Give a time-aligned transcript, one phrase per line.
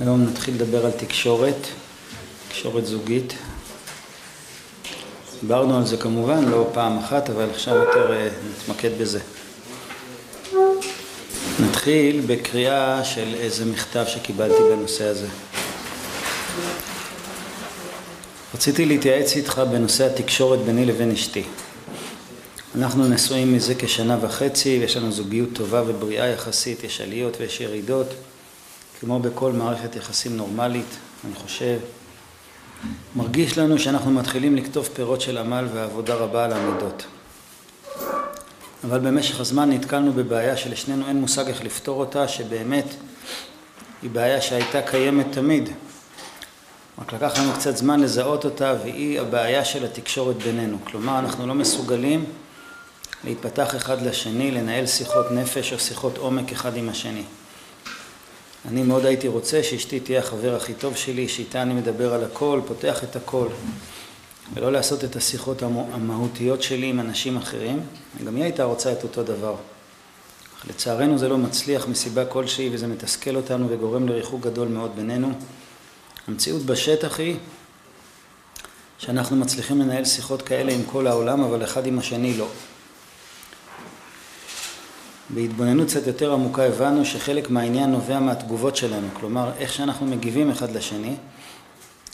[0.00, 1.66] היום נתחיל לדבר על תקשורת,
[2.48, 3.34] תקשורת זוגית.
[5.40, 9.20] דיברנו על זה כמובן, לא פעם אחת, אבל עכשיו יותר אה, נתמקד בזה.
[11.60, 15.26] נתחיל בקריאה של איזה מכתב שקיבלתי בנושא הזה.
[18.54, 21.42] רציתי להתייעץ איתך בנושא התקשורת ביני לבין אשתי.
[22.74, 28.06] אנחנו נשואים מזה כשנה וחצי, ויש לנו זוגיות טובה ובריאה יחסית, יש עליות ויש ירידות.
[29.00, 31.78] כמו בכל מערכת יחסים נורמלית, אני חושב.
[33.16, 37.04] מרגיש לנו שאנחנו מתחילים לקטוף פירות של עמל ועבודה רבה על המידות.
[38.84, 42.84] אבל במשך הזמן נתקלנו בבעיה שלשנינו אין מושג איך לפתור אותה, שבאמת
[44.02, 45.68] היא בעיה שהייתה קיימת תמיד.
[46.98, 50.78] רק לקח לנו קצת זמן לזהות אותה, והיא הבעיה של התקשורת בינינו.
[50.84, 52.24] כלומר, אנחנו לא מסוגלים
[53.24, 57.22] להיפתח אחד לשני, לנהל שיחות נפש או שיחות עומק אחד עם השני.
[58.68, 62.60] אני מאוד הייתי רוצה שאשתי תהיה החבר הכי טוב שלי, שאיתה אני מדבר על הכל,
[62.66, 63.46] פותח את הכל,
[64.54, 67.80] ולא לעשות את השיחות המהותיות שלי עם אנשים אחרים.
[68.26, 69.54] גם היא הייתה רוצה את אותו דבר.
[70.58, 75.32] אך לצערנו זה לא מצליח מסיבה כלשהי וזה מתסכל אותנו וגורם לריחוק גדול מאוד בינינו.
[76.28, 77.36] המציאות בשטח היא
[78.98, 82.46] שאנחנו מצליחים לנהל שיחות כאלה עם כל העולם, אבל אחד עם השני לא.
[85.34, 90.70] בהתבוננות קצת יותר עמוקה הבנו שחלק מהעניין נובע מהתגובות שלנו, כלומר איך שאנחנו מגיבים אחד
[90.70, 91.14] לשני,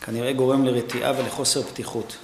[0.00, 2.16] כנראה גורם לרתיעה ולחוסר פתיחות.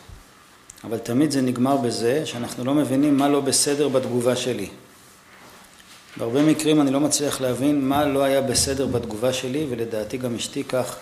[0.84, 4.68] אבל תמיד זה נגמר בזה שאנחנו לא מבינים מה לא בסדר בתגובה שלי.
[6.16, 10.64] בהרבה מקרים אני לא מצליח להבין מה לא היה בסדר בתגובה שלי, ולדעתי גם אשתי
[10.64, 10.96] כך.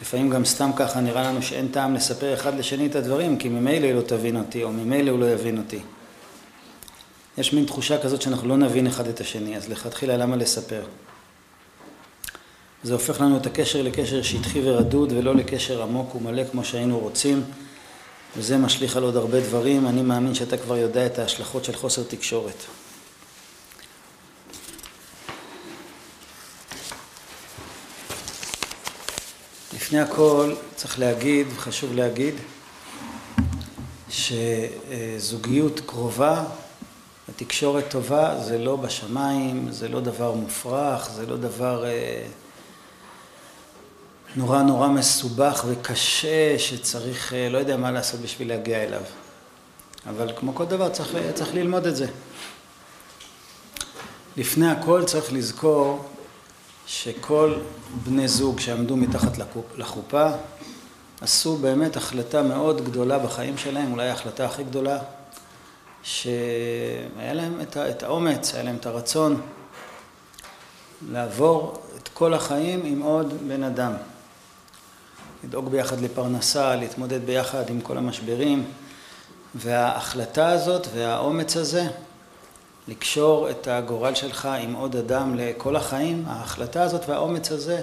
[0.00, 3.86] לפעמים גם סתם ככה נראה לנו שאין טעם לספר אחד לשני את הדברים, כי ממילא
[3.86, 5.80] היא לא תבין אותי, או ממילא הוא לא יבין אותי.
[7.38, 10.82] יש מין תחושה כזאת שאנחנו לא נבין אחד את השני, אז לכתחילה למה לספר?
[12.82, 17.44] זה הופך לנו את הקשר לקשר שטחי ורדוד ולא לקשר עמוק ומלא כמו שהיינו רוצים
[18.36, 22.02] וזה משליך על עוד הרבה דברים, אני מאמין שאתה כבר יודע את ההשלכות של חוסר
[22.02, 22.64] תקשורת.
[29.74, 32.34] לפני הכל צריך להגיד, חשוב להגיד,
[34.10, 36.44] שזוגיות קרובה
[37.36, 42.26] התקשורת טובה זה לא בשמיים, זה לא דבר מופרך, זה לא דבר אה,
[44.36, 49.02] נורא נורא מסובך וקשה שצריך, אה, לא יודע מה לעשות בשביל להגיע אליו.
[50.08, 52.06] אבל כמו כל דבר צריך, צריך ללמוד את זה.
[54.36, 56.04] לפני הכל צריך לזכור
[56.86, 57.54] שכל
[58.04, 59.32] בני זוג שעמדו מתחת
[59.76, 60.26] לחופה
[61.20, 64.98] עשו באמת החלטה מאוד גדולה בחיים שלהם, אולי ההחלטה הכי גדולה
[66.04, 69.40] שהיה להם את, האומץ, היה להם את הרצון
[71.10, 73.92] לעבור את כל החיים עם עוד בן אדם.
[75.44, 78.64] לדאוג ביחד לפרנסה, להתמודד ביחד עם כל המשברים,
[79.54, 81.86] וההחלטה הזאת והאומץ הזה
[82.88, 87.82] לקשור את הגורל שלך עם עוד אדם לכל החיים, ההחלטה הזאת והאומץ הזה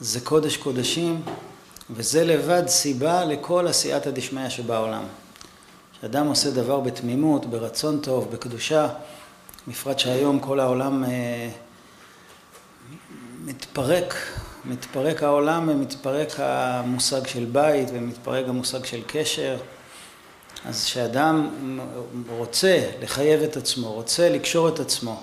[0.00, 1.22] זה קודש קודשים,
[1.90, 5.04] וזה לבד סיבה לכל עשייתא דשמיא שבעולם.
[6.02, 8.88] שאדם עושה דבר בתמימות, ברצון טוב, בקדושה,
[9.68, 11.48] בפרט שהיום כל העולם אה,
[13.44, 14.14] מתפרק,
[14.64, 19.56] מתפרק העולם ומתפרק המושג של בית ומתפרק המושג של קשר.
[20.64, 21.50] אז כשאדם
[22.28, 25.22] רוצה לחייב את עצמו, רוצה לקשור את עצמו,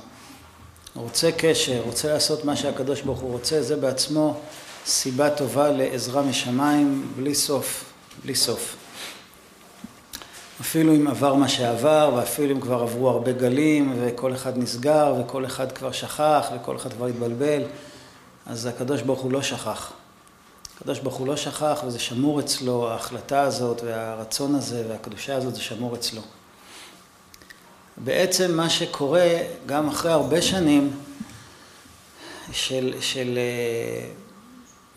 [0.95, 4.39] רוצה קשר, רוצה לעשות מה שהקדוש ברוך הוא רוצה, זה בעצמו
[4.85, 7.85] סיבה טובה לעזרה משמיים בלי סוף,
[8.23, 8.78] בלי סוף.
[10.62, 15.46] אפילו אם עבר מה שעבר, ואפילו אם כבר עברו הרבה גלים, וכל אחד נסגר, וכל
[15.46, 17.62] אחד כבר שכח, וכל אחד כבר התבלבל,
[18.46, 19.92] אז הקדוש ברוך הוא לא שכח.
[20.78, 25.62] הקדוש ברוך הוא לא שכח, וזה שמור אצלו, ההחלטה הזאת, והרצון הזה, והקדושה הזאת, זה
[25.62, 26.22] שמור אצלו.
[27.98, 29.30] בעצם מה שקורה,
[29.66, 30.92] גם אחרי הרבה שנים
[32.52, 34.09] של, של אה,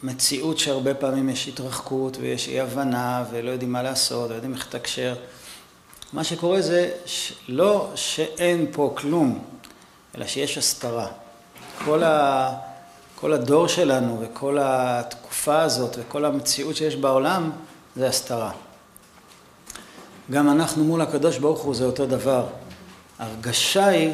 [0.02, 4.66] מציאות שהרבה פעמים יש התרחקות ויש אי הבנה ולא יודעים מה לעשות, לא יודעים איך
[4.66, 5.14] לתקשר,
[6.12, 6.90] מה שקורה זה
[7.48, 9.44] לא שאין פה כלום,
[10.16, 11.06] אלא שיש הסתרה.
[11.84, 12.52] כל, ה,
[13.16, 17.50] כל הדור שלנו וכל התקופה הזאת וכל המציאות שיש בעולם
[17.96, 18.50] זה הסתרה.
[20.30, 22.46] גם אנחנו מול הקדוש ברוך הוא זה אותו דבר.
[23.18, 24.12] הרגשה היא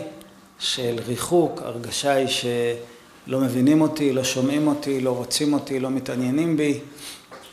[0.59, 6.57] של ריחוק, הרגשה היא שלא מבינים אותי, לא שומעים אותי, לא רוצים אותי, לא מתעניינים
[6.57, 6.81] בי.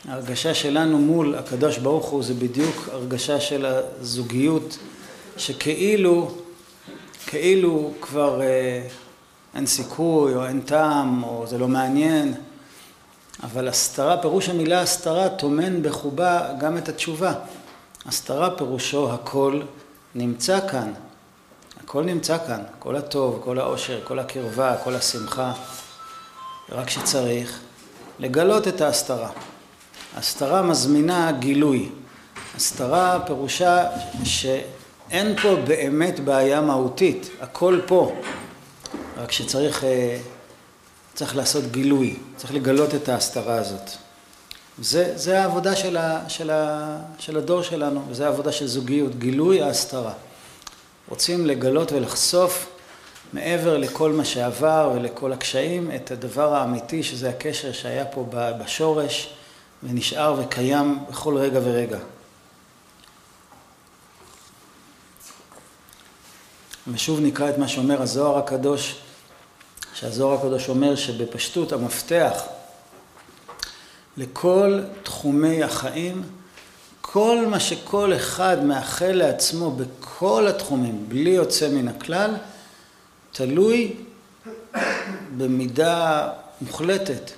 [0.08, 4.78] ההרגשה שלנו מול הקדוש ברוך הוא זה בדיוק הרגשה של הזוגיות
[5.36, 6.30] שכאילו,
[7.26, 8.88] כאילו כבר אה,
[9.54, 12.34] אין סיכוי או אין טעם או זה לא מעניין
[13.42, 17.32] אבל הסתרה, פירוש המילה הסתרה טומן בחובה גם את התשובה.
[18.06, 19.62] הסתרה פירושו הכל
[20.14, 20.92] נמצא כאן.
[21.84, 25.52] הכל נמצא כאן, כל הטוב, כל העושר, כל הקרבה, כל השמחה.
[26.68, 27.60] רק שצריך
[28.18, 29.30] לגלות את ההסתרה.
[30.16, 31.88] הסתרה מזמינה גילוי.
[32.56, 33.84] הסתרה פירושה
[34.24, 38.12] שאין פה באמת בעיה מהותית, הכל פה.
[39.16, 40.18] רק שצריך אה,
[41.14, 43.90] צריך לעשות גילוי, צריך לגלות את ההסתרה הזאת.
[44.78, 49.62] זה, זה העבודה של, ה, של, ה, של הדור שלנו, וזה העבודה של זוגיות, גילוי
[49.62, 50.12] ההסתרה.
[51.08, 52.66] רוצים לגלות ולחשוף
[53.32, 59.36] מעבר לכל מה שעבר ולכל הקשיים, את הדבר האמיתי שזה הקשר שהיה פה בשורש
[59.82, 61.98] ונשאר וקיים בכל רגע ורגע.
[66.92, 68.96] ושוב נקרא את מה שאומר הזוהר הקדוש,
[69.94, 72.42] שהזוהר הקדוש אומר שבפשטות המפתח
[74.16, 76.22] לכל תחומי החיים,
[77.00, 82.34] כל מה שכל אחד מאחל לעצמו בכל התחומים, בלי יוצא מן הכלל,
[83.32, 83.96] תלוי
[85.36, 86.28] במידה
[86.60, 87.30] מוחלטת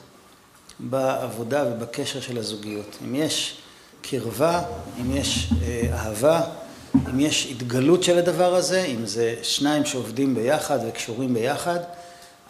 [0.81, 2.97] בעבודה ובקשר של הזוגיות.
[3.05, 3.57] אם יש
[4.03, 4.63] קרבה,
[5.01, 6.43] אם יש אה, אהבה,
[7.11, 11.79] אם יש התגלות של הדבר הזה, אם זה שניים שעובדים ביחד וקשורים ביחד,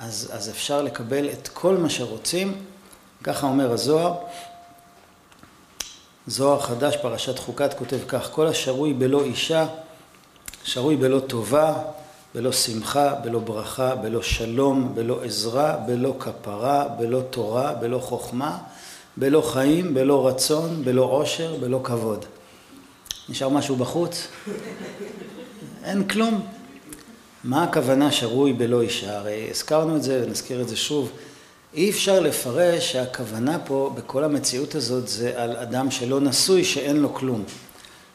[0.00, 2.64] אז, אז אפשר לקבל את כל מה שרוצים,
[3.22, 4.14] ככה אומר הזוהר.
[6.26, 9.66] זוהר חדש, פרשת חוקת, כותב כך: כל השרוי בלא אישה,
[10.64, 11.74] שרוי בלא טובה,
[12.34, 18.58] בלא שמחה, בלא ברכה, בלא שלום, בלא עזרה, בלא כפרה, בלא תורה, בלא חוכמה,
[19.16, 22.24] בלא חיים, בלא רצון, בלא עושר, בלא כבוד.
[23.28, 24.28] נשאר משהו בחוץ?
[25.84, 26.46] אין כלום.
[27.44, 29.16] מה הכוונה שרוי בלא אישה?
[29.16, 31.10] הרי הזכרנו את זה ונזכיר את זה שוב.
[31.74, 37.14] אי אפשר לפרש שהכוונה פה בכל המציאות הזאת זה על אדם שלא נשוי שאין לו
[37.14, 37.44] כלום.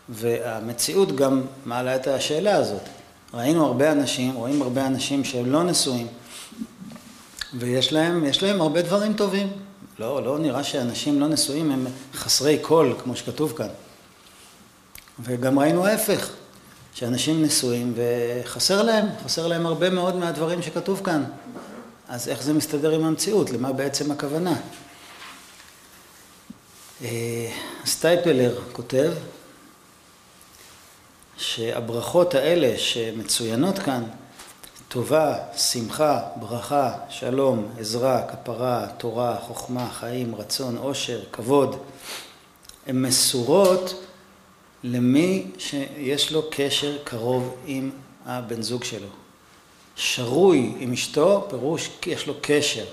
[0.10, 3.03] והמציאות גם מעלה את השאלה הזאת.
[3.34, 6.08] ראינו הרבה אנשים, רואים הרבה אנשים שהם לא נשואים
[7.54, 9.48] ויש להם, להם הרבה דברים טובים.
[10.00, 13.68] לא, לא נראה שאנשים לא נשואים הם חסרי קול, כמו שכתוב כאן.
[15.24, 16.30] וגם ראינו ההפך,
[16.94, 21.24] שאנשים נשואים וחסר להם, חסר להם הרבה מאוד מהדברים שכתוב כאן.
[22.08, 23.50] אז איך זה מסתדר עם המציאות?
[23.50, 24.56] למה בעצם הכוונה?
[27.04, 27.50] אה,
[27.86, 29.12] סטייפלר כותב
[31.38, 34.04] שהברכות האלה שמצוינות כאן,
[34.88, 41.76] טובה, שמחה, ברכה, שלום, עזרה, כפרה, תורה, חוכמה, חיים, רצון, עושר, כבוד,
[42.88, 44.04] הן מסורות
[44.84, 47.92] למי שיש לו קשר קרוב עם
[48.26, 49.08] הבן זוג שלו.
[49.96, 52.86] שרוי עם אשתו, פירוש יש לו קשר.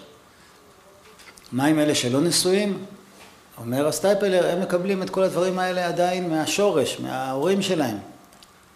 [1.52, 2.84] מה עם אלה שלא נשואים?
[3.58, 7.98] אומר הסטייפלר, הם מקבלים את כל הדברים האלה עדיין מהשורש, מההורים שלהם.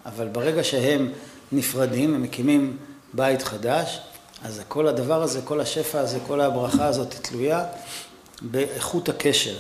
[0.07, 1.13] אבל ברגע שהם
[1.53, 2.77] נפרדים, הם מקימים
[3.13, 4.01] בית חדש,
[4.45, 7.65] אז כל הדבר הזה, כל השפע הזה, כל הברכה הזאת תלויה
[8.43, 9.57] באיכות הקשר.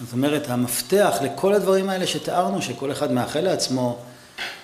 [0.00, 3.98] זאת אומרת, המפתח לכל הדברים האלה שתיארנו, שכל אחד מאחל לעצמו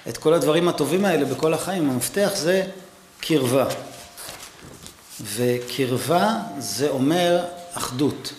[0.09, 2.67] את כל הדברים הטובים האלה בכל החיים, המפתח זה
[3.21, 3.67] קרבה.
[5.21, 8.33] וקרבה זה אומר אחדות.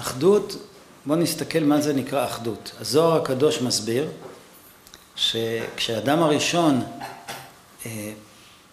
[0.00, 0.56] אחדות,
[1.06, 2.72] בואו נסתכל מה זה נקרא אחדות.
[2.80, 4.08] הזוהר הקדוש מסביר
[5.16, 6.82] שכשאדם הראשון
[7.86, 8.12] אה,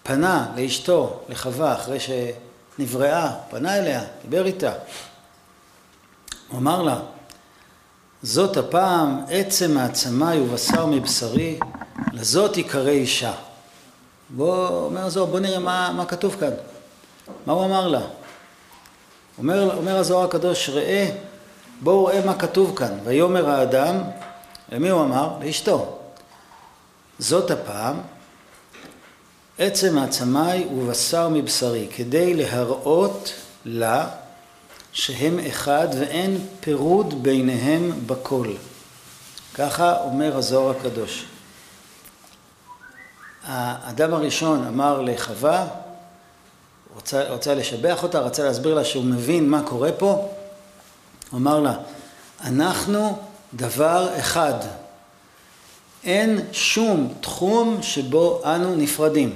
[0.04, 4.74] פנה לאשתו, לחווה, אחרי שנבראה, פנה אליה, דיבר איתה,
[6.48, 7.00] הוא אמר לה,
[8.24, 11.60] זאת הפעם עצם מעצמי ובשר מבשרי,
[12.14, 13.34] לזאת יקרא אישה.
[14.30, 16.52] בוא, אומר הזוהר, בוא נראה מה, מה כתוב כאן.
[17.46, 18.02] מה הוא אמר לה?
[19.38, 21.10] אומר, אומר הזוהר הקדוש, ראה,
[21.82, 22.98] בואו ראה מה כתוב כאן.
[23.04, 24.02] ויאמר האדם,
[24.72, 25.30] למי הוא אמר?
[25.42, 26.03] לאשתו.
[27.20, 28.02] זאת הפעם,
[29.58, 33.34] עצם מעצמי ובשר מבשרי, כדי להראות
[33.66, 34.10] לה
[34.92, 38.48] שהם אחד ואין פירוד ביניהם בכל.
[39.54, 41.26] ככה אומר הזוהר הקדוש.
[43.46, 45.68] האדם הראשון אמר לחווה,
[46.96, 50.30] רוצה, רוצה לשבח אותה, רצה להסביר לה שהוא מבין מה קורה פה,
[51.32, 51.74] הוא אמר לה,
[52.44, 53.20] אנחנו
[53.54, 54.54] דבר אחד,
[56.06, 59.34] אין שום תחום שבו אנו נפרדים.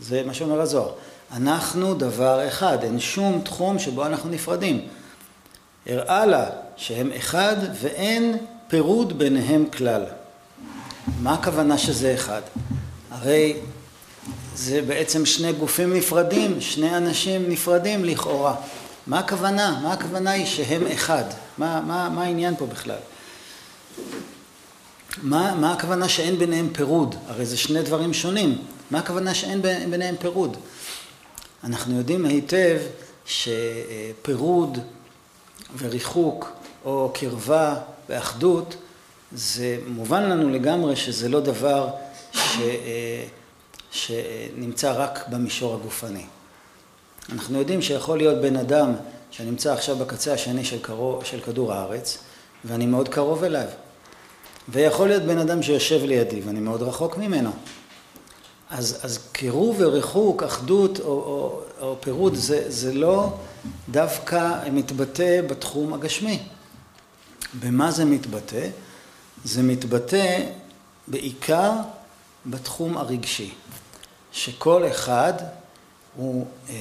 [0.00, 0.92] זה מה שאומר הזוהר.
[1.32, 4.80] אנחנו דבר אחד, אין שום תחום שבו אנחנו נפרדים.
[5.86, 6.46] הראה לה
[6.76, 8.36] שהם אחד ואין
[8.68, 10.04] פירוד ביניהם כלל.
[11.22, 12.42] מה הכוונה שזה אחד?
[13.10, 13.56] הרי
[14.54, 18.54] זה בעצם שני גופים נפרדים, שני אנשים נפרדים לכאורה.
[19.06, 19.80] מה הכוונה?
[19.82, 21.24] מה הכוונה היא שהם אחד?
[21.58, 22.96] מה, מה, מה העניין פה בכלל?
[25.22, 27.14] מה, מה הכוונה שאין ביניהם פירוד?
[27.26, 28.58] הרי זה שני דברים שונים.
[28.90, 30.56] מה הכוונה שאין ביניהם פירוד?
[31.64, 32.78] אנחנו יודעים היטב
[33.26, 34.78] שפירוד
[35.78, 36.52] וריחוק
[36.84, 37.76] או קרבה
[38.08, 38.76] ואחדות
[39.32, 41.88] זה מובן לנו לגמרי שזה לא דבר
[42.32, 42.58] ש,
[43.90, 46.24] שנמצא רק במישור הגופני.
[47.32, 48.92] אנחנו יודעים שיכול להיות בן אדם
[49.30, 52.18] שנמצא עכשיו בקצה השני של, קרוב, של כדור הארץ
[52.64, 53.66] ואני מאוד קרוב אליו
[54.72, 57.50] ויכול להיות בן אדם שיושב לידי ואני מאוד רחוק ממנו.
[58.70, 63.36] אז, אז קירוב וריחוק, אחדות או, או, או פירוד זה, זה לא
[63.88, 66.38] דווקא מתבטא בתחום הגשמי.
[67.60, 68.68] במה זה מתבטא?
[69.44, 70.44] זה מתבטא
[71.08, 71.72] בעיקר
[72.46, 73.50] בתחום הרגשי,
[74.32, 75.32] שכל אחד
[76.16, 76.74] הוא, אה,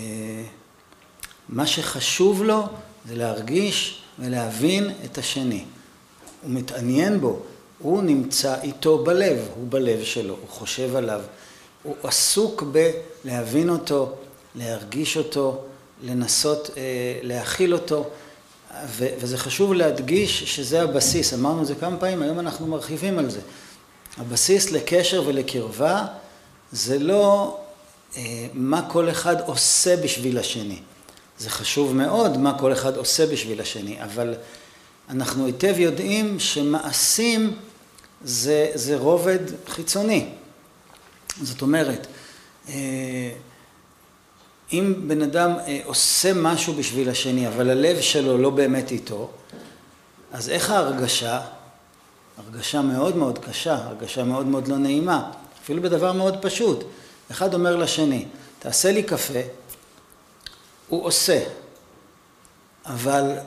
[1.50, 2.67] מה שחשוב לו
[3.08, 5.65] זה להרגיש ולהבין את השני.
[6.41, 7.39] הוא מתעניין בו,
[7.80, 11.22] הוא נמצא איתו בלב, הוא בלב שלו, הוא חושב עליו,
[11.84, 14.16] הוא עסוק בלהבין אותו,
[14.56, 15.62] להרגיש אותו,
[16.04, 16.82] לנסות אה,
[17.22, 18.10] להכיל אותו,
[18.86, 23.30] ו, וזה חשוב להדגיש שזה הבסיס, אמרנו את זה כמה פעמים, היום אנחנו מרחיבים על
[23.30, 23.40] זה.
[24.18, 26.06] הבסיס לקשר ולקרבה
[26.72, 27.58] זה לא
[28.18, 30.80] אה, מה כל אחד עושה בשביל השני.
[31.40, 34.34] זה חשוב מאוד מה כל אחד עושה בשביל השני, אבל
[35.10, 37.56] אנחנו היטב יודעים שמעשים
[38.24, 40.30] זה, זה רובד חיצוני.
[41.42, 42.08] זאת אומרת,
[42.70, 42.74] אה,
[44.74, 49.30] אם בן אדם אה, עושה משהו בשביל השני, אבל הלב שלו לא באמת איתו,
[50.32, 51.42] אז איך ההרגשה?
[52.38, 55.32] הרגשה מאוד מאוד קשה, הרגשה מאוד מאוד לא נעימה,
[55.64, 56.84] אפילו בדבר מאוד פשוט.
[57.32, 58.26] אחד אומר לשני,
[58.60, 59.40] תעשה לי קפה,
[60.88, 61.44] הוא עושה,
[62.86, 63.38] אבל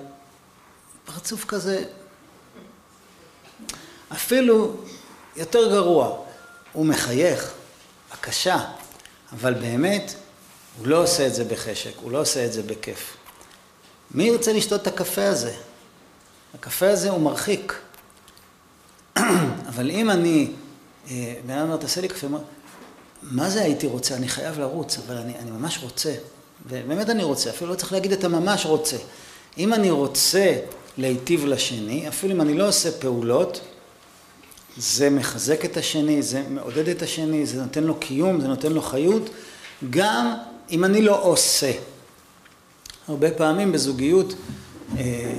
[1.05, 1.85] פרצוף כזה,
[4.12, 4.76] אפילו
[5.37, 6.16] יותר גרוע,
[6.73, 7.52] הוא מחייך,
[8.12, 8.59] הקשה,
[9.33, 10.14] אבל באמת
[10.78, 13.16] הוא לא עושה את זה בחשק, הוא לא עושה את זה בכיף.
[14.11, 15.54] מי ירצה לשתות את הקפה הזה?
[16.54, 17.75] הקפה הזה הוא מרחיק.
[19.69, 20.50] אבל אם אני,
[21.11, 22.26] אה, בן אדם אומר, תעשה לי קפה,
[23.23, 24.14] מה זה הייתי רוצה?
[24.14, 26.14] אני חייב לרוץ, אבל אני, אני ממש רוצה.
[26.66, 28.97] ובאמת אני רוצה, אפילו לא צריך להגיד את הממש רוצה.
[29.59, 30.57] אם אני רוצה
[30.99, 33.61] להיטיב לשני, אפילו אם אני לא עושה פעולות,
[34.76, 38.83] זה מחזק את השני, זה מעודד את השני, זה נותן לו קיום, זה נותן לו
[38.83, 39.31] חיות,
[39.91, 40.35] גם
[40.71, 41.73] אם אני לא עושה.
[43.09, 44.35] הרבה פעמים בזוגיות
[44.99, 45.35] אה,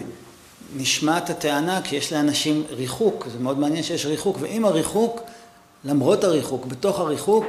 [0.75, 5.21] נשמעת הטענה כי יש לאנשים ריחוק, זה מאוד מעניין שיש ריחוק, ועם הריחוק,
[5.85, 7.45] למרות הריחוק, בתוך הריחוק,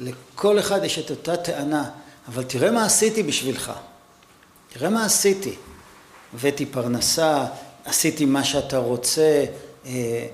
[0.00, 1.90] לכל אחד יש את אותה טענה,
[2.28, 3.72] אבל תראה מה עשיתי בשבילך,
[4.72, 5.54] תראה מה עשיתי,
[6.34, 7.46] הבאתי פרנסה,
[7.84, 9.44] עשיתי מה שאתה רוצה,
[9.86, 10.26] אה,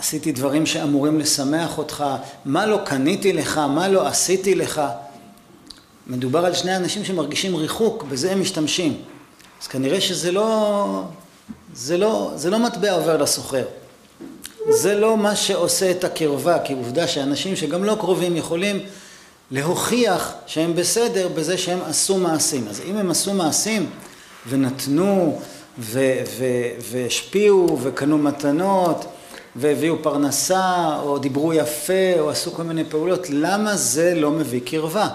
[0.00, 2.04] עשיתי דברים שאמורים לשמח אותך,
[2.44, 4.82] מה לא קניתי לך, מה לא עשיתי לך.
[6.06, 8.96] מדובר על שני אנשים שמרגישים ריחוק, בזה הם משתמשים.
[9.62, 11.02] אז כנראה שזה לא,
[11.74, 13.64] זה לא, זה לא מטבע עובר לסוחר.
[14.68, 18.80] זה לא מה שעושה את הקרבה, כי עובדה שאנשים שגם לא קרובים יכולים
[19.50, 22.68] להוכיח שהם בסדר בזה שהם עשו מעשים.
[22.68, 23.90] אז אם הם עשו מעשים
[24.48, 25.40] ונתנו
[25.78, 29.04] והשפיעו וקנו מתנות
[29.56, 35.08] והביאו פרנסה או דיברו יפה או עשו כל מיני פעולות, למה זה לא מביא קרבה?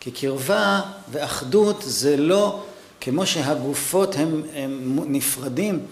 [0.00, 0.80] כי קרבה
[1.10, 2.62] ואחדות זה לא
[3.00, 5.86] כמו שהגופות הם, הם נפרדים,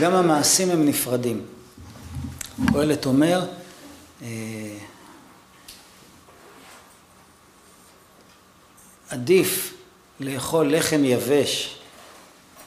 [0.00, 1.40] גם המעשים הם נפרדים.
[2.72, 3.46] קהלת אומר,
[4.22, 4.28] אה,
[9.08, 9.74] עדיף
[10.20, 11.76] לאכול לחם יבש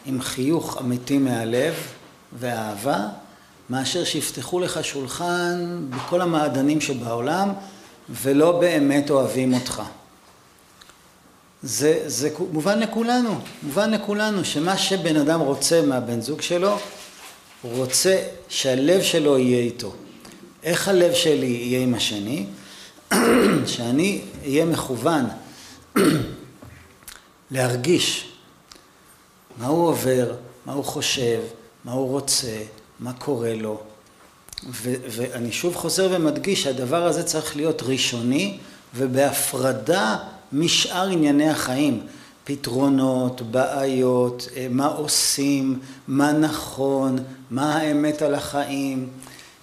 [0.05, 1.73] עם חיוך אמיתי מהלב
[2.39, 3.07] ואהבה,
[3.69, 7.53] מאשר שיפתחו לך שולחן בכל המעדנים שבעולם
[8.09, 9.81] ולא באמת אוהבים אותך.
[11.63, 16.77] זה, זה מובן לכולנו, מובן לכולנו שמה שבן אדם רוצה מהבן זוג שלו,
[17.61, 19.93] הוא רוצה שהלב שלו יהיה איתו.
[20.63, 22.45] איך הלב שלי יהיה עם השני?
[23.65, 25.25] שאני אהיה מכוון
[27.51, 28.31] להרגיש
[29.57, 31.39] מה הוא עובר, מה הוא חושב,
[31.85, 32.57] מה הוא רוצה,
[32.99, 33.79] מה קורה לו.
[34.81, 38.57] ואני שוב חוזר ומדגיש שהדבר הזה צריך להיות ראשוני
[38.95, 40.17] ובהפרדה
[40.53, 42.01] משאר ענייני החיים,
[42.43, 47.17] פתרונות, בעיות, אה, מה עושים, מה נכון,
[47.51, 49.09] מה האמת על החיים.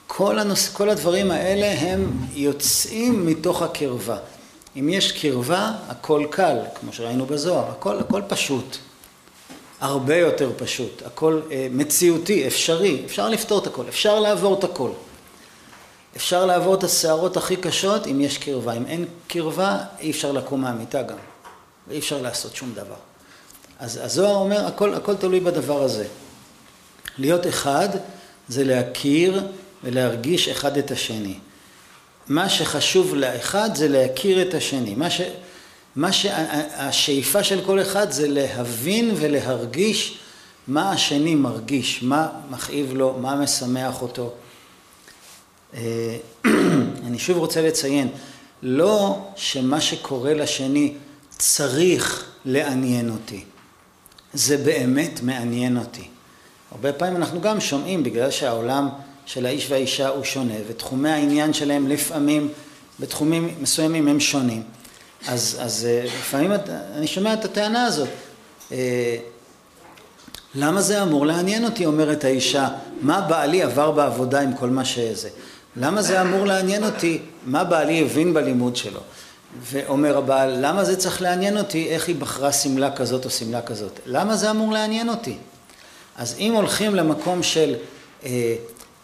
[0.07, 0.69] כל, הנוס...
[0.73, 4.17] כל הדברים האלה הם יוצאים מתוך הקרבה.
[4.77, 8.79] אם יש קרבה, הכל קל, כמו שראינו בזוהר, הכל, הכל פשוט.
[9.83, 14.91] הרבה יותר פשוט, הכל מציאותי, אפשרי, אפשר לפתור את הכל, אפשר לעבור את הכל.
[16.17, 20.61] אפשר לעבור את הסערות הכי קשות אם יש קרבה, אם אין קרבה אי אפשר לקום
[20.61, 21.17] מהמיטה גם,
[21.89, 22.95] ואי אפשר לעשות שום דבר.
[23.79, 26.07] אז הזוהר אומר הכל, הכל תלוי בדבר הזה.
[27.19, 27.89] להיות אחד
[28.49, 29.43] זה להכיר
[29.85, 31.35] ולהרגיש אחד את השני.
[32.29, 34.95] מה שחשוב לאחד זה להכיר את השני.
[34.95, 35.21] מה, ש,
[35.97, 40.19] מה שהשאיפה של כל אחד זה להבין ולהרגיש
[40.69, 44.33] מה השני מרגיש, מה מכאיב לו, מה משמח אותו.
[45.75, 46.17] אה,
[47.07, 48.09] אני שוב רוצה לציין,
[48.63, 50.95] לא שמה שקורה לשני
[51.31, 53.45] צריך לעניין אותי,
[54.35, 56.09] זה באמת מעניין אותי.
[56.73, 58.89] הרבה פעמים אנחנו גם שומעים, בגלל שהעולם
[59.27, 62.49] של האיש והאישה הוא שונה, ותחומי העניין שלהם לפעמים,
[63.01, 64.63] בתחומים מסוימים הם שונים.
[65.29, 66.53] אז, אז אה, לפעמים
[66.97, 68.09] אני שומע את הטענה הזאת.
[68.73, 69.17] אה,
[70.55, 72.69] למה זה אמור לעניין אותי, אומרת האישה,
[73.01, 75.29] מה בעלי עבר בעבודה עם כל מה שזה?
[75.77, 79.01] למה זה אמור לעניין אותי, מה בעלי הבין בלימוד שלו?
[79.61, 84.01] ואומר הבעל, למה זה צריך לעניין אותי, איך היא בחרה שמלה כזאת או שמלה כזאת?
[84.07, 85.37] למה זה אמור לעניין אותי?
[86.17, 87.75] אז אם הולכים למקום של
[88.25, 88.55] אה,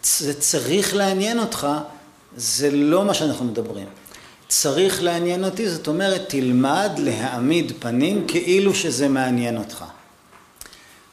[0.02, 1.66] זה צריך לעניין אותך,
[2.36, 3.86] זה לא מה שאנחנו מדברים.
[4.48, 9.84] צריך לעניין אותי, זאת אומרת, תלמד להעמיד פנים כאילו שזה מעניין אותך.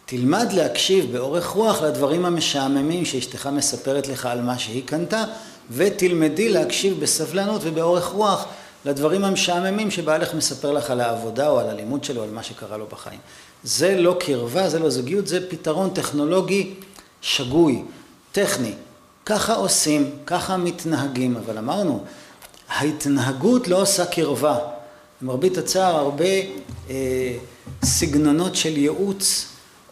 [0.05, 5.23] תלמד להקשיב באורך רוח לדברים המשעממים שאשתך מספרת לך על מה שהיא קנתה,
[5.71, 8.45] ותלמדי להקשיב בסבלנות ובאורך רוח
[8.85, 12.85] לדברים המשעממים שבעלך מספר לך על העבודה או על הלימוד שלו, על מה שקרה לו
[12.91, 13.19] בחיים.
[13.63, 16.73] זה לא קרבה, זה לא זוגיות, זה פתרון טכנולוגי
[17.21, 17.83] שגוי,
[18.31, 18.73] טכני.
[19.25, 22.03] ככה עושים, ככה מתנהגים, אבל אמרנו,
[22.69, 24.57] ההתנהגות לא עושה קרבה.
[25.21, 26.25] למרבית הצער, הרבה
[26.89, 27.37] אה,
[27.83, 29.45] סגנונות של ייעוץ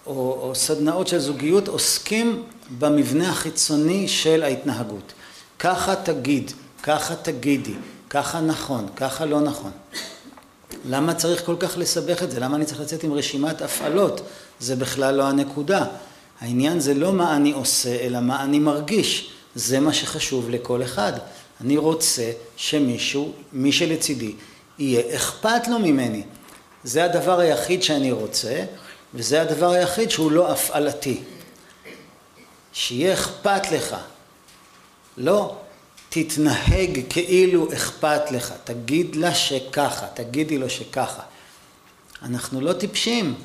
[0.06, 2.44] או, או סדנאות של זוגיות עוסקים
[2.80, 5.14] במבנה החיצוני של ההתנהגות.
[5.60, 6.52] ככה תגיד,
[6.84, 7.74] ככה תגידי,
[8.10, 9.72] ככה נכון, ככה לא נכון.
[10.86, 12.40] למה צריך כל כך לסבך את זה?
[12.40, 14.22] למה אני צריך לצאת עם רשימת הפעלות?
[14.60, 15.86] זה בכלל לא הנקודה.
[16.42, 19.30] העניין זה לא מה אני עושה, אלא מה אני מרגיש.
[19.56, 21.14] זה מה שחשוב לכל אחד.
[21.64, 24.34] אני רוצה שמישהו, מי שלצידי,
[24.80, 26.24] יהיה אכפת לו ממני.
[26.84, 28.64] זה הדבר היחיד שאני רוצה,
[29.14, 31.22] וזה הדבר היחיד שהוא לא הפעלתי.
[32.74, 33.96] שיהיה אכפת לך.
[35.18, 35.56] לא
[36.10, 41.22] תתנהג כאילו אכפת לך, תגיד לה שככה, תגידי לו שככה.
[42.24, 43.36] אנחנו לא טיפשים,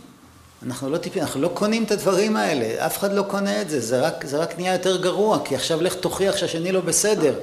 [0.63, 3.81] אנחנו לא טיפשים, אנחנו לא קונים את הדברים האלה, אף אחד לא קונה את זה,
[3.81, 7.35] זה רק, זה רק נהיה יותר גרוע, כי עכשיו לך תוכיח שהשני לא בסדר,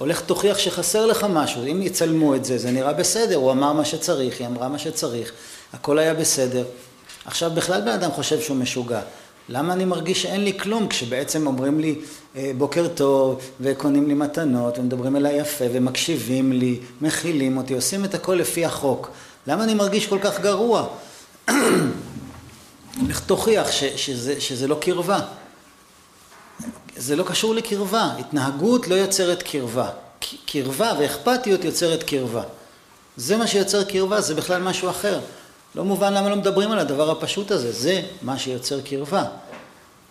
[0.00, 3.72] או לך תוכיח שחסר לך משהו, אם יצלמו את זה, זה נראה בסדר, הוא אמר
[3.72, 5.32] מה שצריך, היא אמרה מה שצריך,
[5.72, 6.64] הכל היה בסדר.
[7.24, 9.00] עכשיו בכלל בן אדם חושב שהוא משוגע.
[9.48, 11.94] למה אני מרגיש שאין לי כלום כשבעצם אומרים לי
[12.36, 18.14] אה, בוקר טוב וקונים לי מתנות ומדברים אליי יפה ומקשיבים לי, מכילים אותי, עושים את
[18.14, 19.10] הכל לפי החוק.
[19.46, 20.86] למה אני מרגיש כל כך גרוע?
[23.08, 25.20] לך תוכיח שזה, שזה לא קרבה.
[26.96, 29.88] זה לא קשור לקרבה, התנהגות לא יוצרת קרבה.
[30.46, 32.42] קרבה ואכפתיות יוצרת קרבה.
[33.16, 35.20] זה מה שיוצר קרבה, זה בכלל משהו אחר.
[35.74, 39.24] לא מובן למה לא מדברים על הדבר הפשוט הזה, זה מה שיוצר קרבה.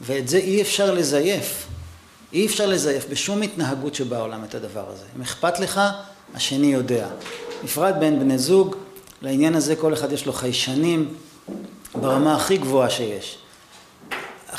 [0.01, 1.67] ואת זה אי אפשר לזייף.
[2.33, 5.03] אי אפשר לזייף בשום התנהגות שבעולם את הדבר הזה.
[5.17, 5.81] אם אכפת לך,
[6.35, 7.07] השני יודע.
[7.63, 8.75] נפרד בין בני זוג,
[9.21, 11.13] לעניין הזה כל אחד יש לו חיישנים
[11.95, 13.37] ברמה הכי גבוהה שיש.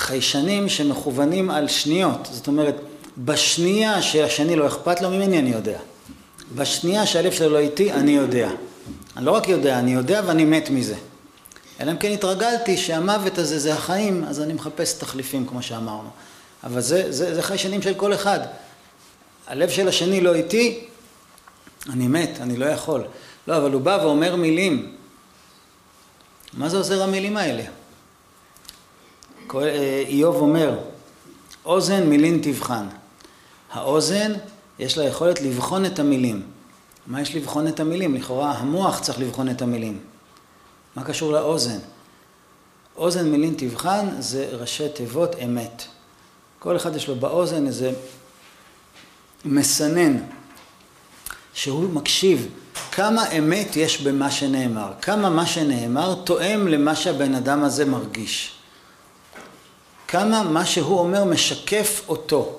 [0.00, 2.76] החיישנים שמכוונים על שניות, זאת אומרת,
[3.18, 5.78] בשנייה שהשני לא אכפת לו ממני, אני יודע.
[6.54, 8.50] בשנייה שהלב שלו לא איתי, אני יודע.
[9.16, 10.94] אני לא רק יודע, אני יודע ואני מת מזה.
[11.80, 16.08] אלא אם כן התרגלתי שהמוות הזה זה החיים, אז אני מחפש תחליפים כמו שאמרנו.
[16.64, 18.40] אבל זה, זה, זה חיישנים של כל אחד.
[19.46, 20.84] הלב של השני לא איתי,
[21.90, 23.04] אני מת, אני לא יכול.
[23.48, 24.92] לא, אבל הוא בא ואומר מילים.
[26.52, 27.62] מה זה עוזר המילים האלה?
[29.56, 30.78] אה, איוב אומר,
[31.64, 32.86] אוזן מילין תבחן.
[33.72, 34.32] האוזן,
[34.78, 36.42] יש לה יכולת לבחון את המילים.
[37.06, 38.14] מה יש לבחון את המילים?
[38.14, 39.98] לכאורה המוח צריך לבחון את המילים.
[40.96, 41.78] מה קשור לאוזן?
[42.96, 45.82] אוזן מילין תבחן זה ראשי תיבות אמת.
[46.58, 47.92] כל אחד יש לו באוזן איזה
[49.44, 50.16] מסנן
[51.54, 52.48] שהוא מקשיב
[52.92, 58.59] כמה אמת יש במה שנאמר, כמה מה שנאמר תואם למה שהבן אדם הזה מרגיש.
[60.10, 62.58] כמה מה שהוא אומר משקף אותו.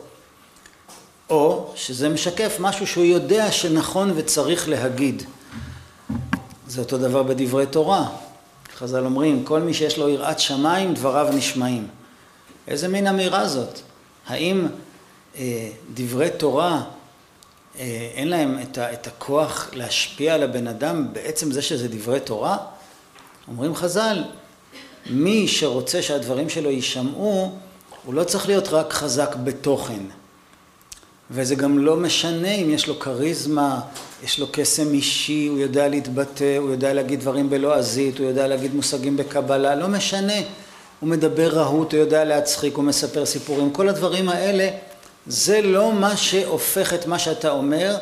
[1.29, 5.23] או שזה משקף משהו שהוא יודע שנכון וצריך להגיד.
[6.67, 8.09] זה אותו דבר בדברי תורה.
[8.75, 11.87] חז"ל אומרים, כל מי שיש לו יראת שמיים, דבריו נשמעים.
[12.67, 13.79] איזה מין אמירה זאת?
[14.27, 14.67] האם
[15.35, 16.83] אה, דברי תורה,
[17.79, 22.19] אה, אין להם את, ה, את הכוח להשפיע על הבן אדם בעצם זה שזה דברי
[22.19, 22.57] תורה?
[23.47, 24.23] אומרים חז"ל,
[25.09, 27.51] מי שרוצה שהדברים שלו יישמעו,
[28.05, 30.03] הוא לא צריך להיות רק חזק בתוכן.
[31.31, 33.79] וזה גם לא משנה אם יש לו כריזמה,
[34.23, 38.75] יש לו קסם אישי, הוא יודע להתבטא, הוא יודע להגיד דברים בלועזית, הוא יודע להגיד
[38.75, 40.33] מושגים בקבלה, לא משנה.
[40.99, 44.69] הוא מדבר רהוט, הוא יודע להצחיק, הוא מספר סיפורים, כל הדברים האלה,
[45.27, 47.97] זה לא מה שהופך את מה שאתה אומר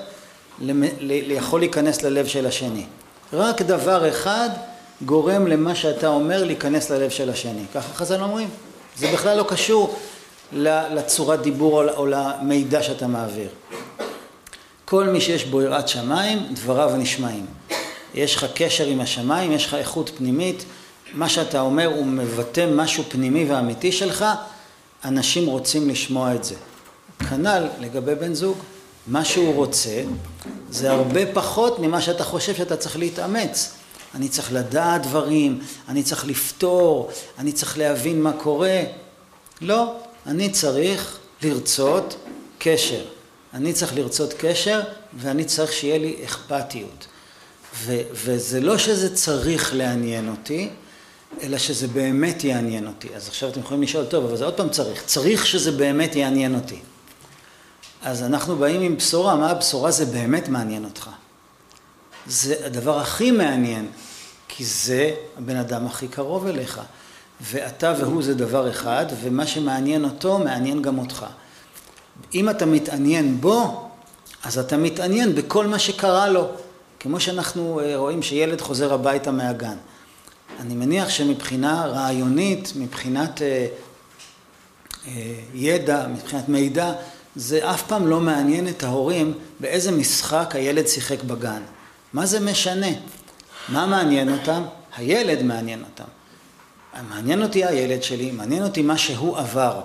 [1.00, 2.86] ליכול להיכנס ללב של השני.
[3.34, 4.50] רק דבר אחד
[5.06, 7.64] גורם למה שאתה אומר להיכנס ללב של השני.
[7.74, 8.50] ככה חז"ל אומרים.
[8.98, 10.00] זה בכלל לא קשור
[10.92, 13.50] לצורת דיבור או למידע שאתה מעביר.
[14.86, 17.46] כל מי שיש בו יראת שמיים, דבריו נשמעים.
[18.14, 20.64] יש לך קשר עם השמיים, יש לך איכות פנימית,
[21.14, 24.26] מה שאתה אומר הוא מבטא משהו פנימי ואמיתי שלך,
[25.06, 26.56] אנשים רוצים לשמוע את זה.
[27.30, 28.58] כנ"ל לגבי בן זוג,
[29.08, 30.04] מה שהוא רוצה
[30.70, 33.79] זה הרבה פחות ממה שאתה חושב שאתה צריך להתאמץ.
[34.16, 38.82] אני צריך לדעת דברים, אני צריך לפתור, אני צריך להבין מה קורה.
[39.62, 39.96] לא,
[40.26, 42.16] אני צריך לרצות
[42.58, 43.06] קשר.
[43.54, 44.82] אני צריך לרצות קשר
[45.14, 47.08] ואני צריך שיהיה לי אכפתיות.
[47.76, 50.70] ו- וזה לא שזה צריך לעניין אותי,
[51.42, 53.16] אלא שזה באמת יעניין אותי.
[53.16, 55.04] אז עכשיו אתם יכולים לשאול, טוב, אבל זה עוד פעם צריך.
[55.06, 56.80] צריך שזה באמת יעניין אותי.
[58.02, 61.10] אז אנחנו באים עם בשורה, מה הבשורה זה באמת מעניין אותך.
[62.30, 63.88] זה הדבר הכי מעניין,
[64.48, 66.82] כי זה הבן אדם הכי קרוב אליך.
[67.42, 71.26] ואתה והוא זה דבר אחד, ומה שמעניין אותו מעניין גם אותך.
[72.34, 73.90] אם אתה מתעניין בו,
[74.44, 76.50] אז אתה מתעניין בכל מה שקרה לו.
[77.00, 79.78] כמו שאנחנו אה, רואים שילד חוזר הביתה מהגן.
[80.60, 83.68] אני מניח שמבחינה רעיונית, מבחינת אה,
[85.08, 86.94] אה, ידע, מבחינת מידע,
[87.36, 91.62] זה אף פעם לא מעניין את ההורים באיזה משחק הילד שיחק בגן.
[92.14, 92.88] מה זה משנה?
[93.70, 94.64] מה מעניין אותם?
[94.98, 96.10] הילד מעניין אותם.
[97.10, 99.82] מעניין אותי הילד שלי, מעניין אותי מה שהוא עבר.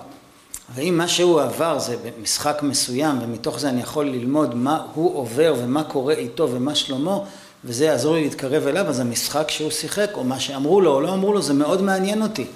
[0.74, 5.54] ואם מה שהוא עבר זה במשחק מסוים ומתוך זה אני יכול ללמוד מה הוא עובר
[5.58, 7.18] ומה קורה איתו ומה שלמה
[7.64, 11.14] וזה יעזור לי להתקרב אליו, אז המשחק שהוא שיחק או מה שאמרו לו או לא
[11.14, 12.46] אמרו לו זה מאוד מעניין אותי.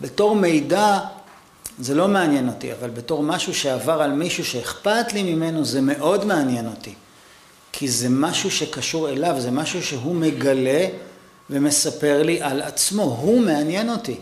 [0.00, 0.98] בתור מידע
[1.78, 6.24] זה לא מעניין אותי, אבל בתור משהו שעבר על מישהו שאכפת לי ממנו זה מאוד
[6.24, 6.94] מעניין אותי.
[7.76, 10.86] כי זה משהו שקשור אליו, זה משהו שהוא מגלה
[11.50, 14.16] ומספר לי על עצמו, הוא מעניין אותי.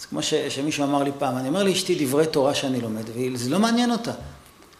[0.00, 3.50] זה כמו ש, שמישהו אמר לי פעם, אני אומר לאשתי דברי תורה שאני לומד, וזה
[3.50, 4.12] לא מעניין אותה.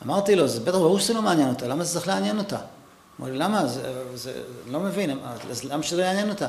[0.05, 2.59] אמרתי לו, זה בטח ברור שזה לא מעניין אותה, למה זה צריך לעניין אותה?
[3.20, 3.66] אמר לי, למה?
[3.66, 3.83] זה,
[4.14, 4.33] זה
[4.66, 5.18] לא מבין,
[5.51, 6.46] אז למה שזה יעניין אותה?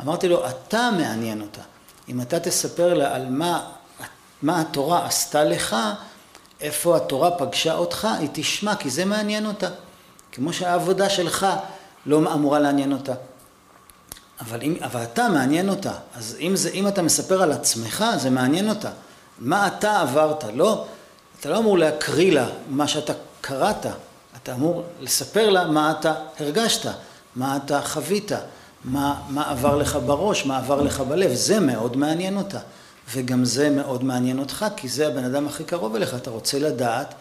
[0.00, 1.62] אמרתי לו, אתה מעניין אותה.
[2.08, 3.70] אם אתה תספר לה על מה,
[4.42, 5.76] מה התורה עשתה לך,
[6.60, 9.68] איפה התורה פגשה אותך, היא תשמע, כי זה מעניין אותה.
[10.32, 11.46] כמו שהעבודה שלך
[12.06, 13.12] לא אמורה לעניין אותה.
[14.40, 18.30] אבל, אם, אבל אתה מעניין אותה, אז אם, זה, אם אתה מספר על עצמך, זה
[18.30, 18.90] מעניין אותה.
[19.38, 20.84] מה אתה עברת, לא,
[21.40, 23.86] אתה לא אמור להקריא לה מה שאתה קראת,
[24.42, 26.90] אתה אמור לספר לה מה אתה הרגשת,
[27.36, 28.32] מה אתה חווית,
[28.84, 32.58] מה, מה עבר לך בראש, מה עבר לך בלב, זה מאוד מעניין אותה.
[33.12, 37.14] וגם זה מאוד מעניין אותך, כי זה הבן אדם הכי קרוב אליך, אתה רוצה לדעת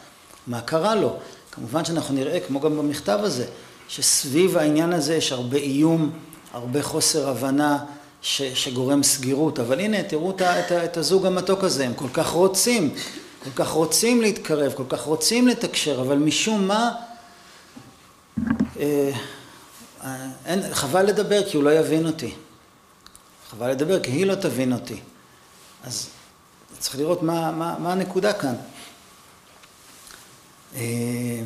[0.47, 1.17] מה קרה לו.
[1.59, 3.45] כמובן שאנחנו נראה, כמו גם במכתב הזה,
[3.87, 6.11] שסביב העניין הזה יש הרבה איום,
[6.53, 7.85] הרבה חוסר הבנה
[8.21, 12.29] ש, שגורם סגירות, אבל הנה תראו את, את, את הזוג המתוק הזה, הם כל כך
[12.29, 12.93] רוצים,
[13.43, 16.91] כל כך רוצים להתקרב, כל כך רוצים לתקשר, אבל משום מה
[18.79, 19.11] אה,
[20.45, 22.33] אין, חבל לדבר כי הוא לא יבין אותי,
[23.49, 24.99] חבל לדבר כי היא לא תבין אותי,
[25.83, 26.09] אז
[26.79, 28.55] צריך לראות מה, מה, מה הנקודה כאן.
[30.75, 31.41] אה,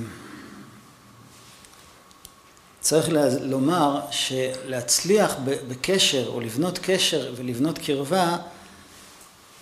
[2.81, 3.09] צריך
[3.41, 5.35] לומר שלהצליח
[5.67, 8.37] בקשר או לבנות קשר ולבנות קרבה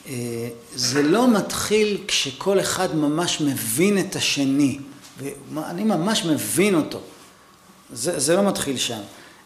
[0.08, 4.80] אה, זה לא מתחיל כשכל אחד ממש מבין את השני.
[5.54, 7.02] ואני ממש מבין אותו.
[7.94, 9.00] זה, זה לא מתחיל שם.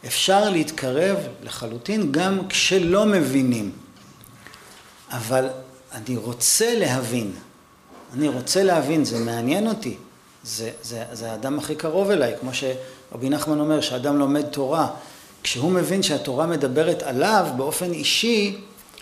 [0.06, 3.72] אפשר להתקרב לחלוטין גם כשלא מבינים.
[5.10, 5.48] אבל
[5.92, 7.32] אני רוצה להבין.
[8.14, 9.98] אני רוצה להבין, זה מעניין אותי
[10.46, 14.88] זה, זה, זה האדם הכי קרוב אליי, כמו שרבי נחמן אומר, שאדם לומד תורה,
[15.44, 18.58] כשהוא מבין שהתורה מדברת עליו באופן אישי,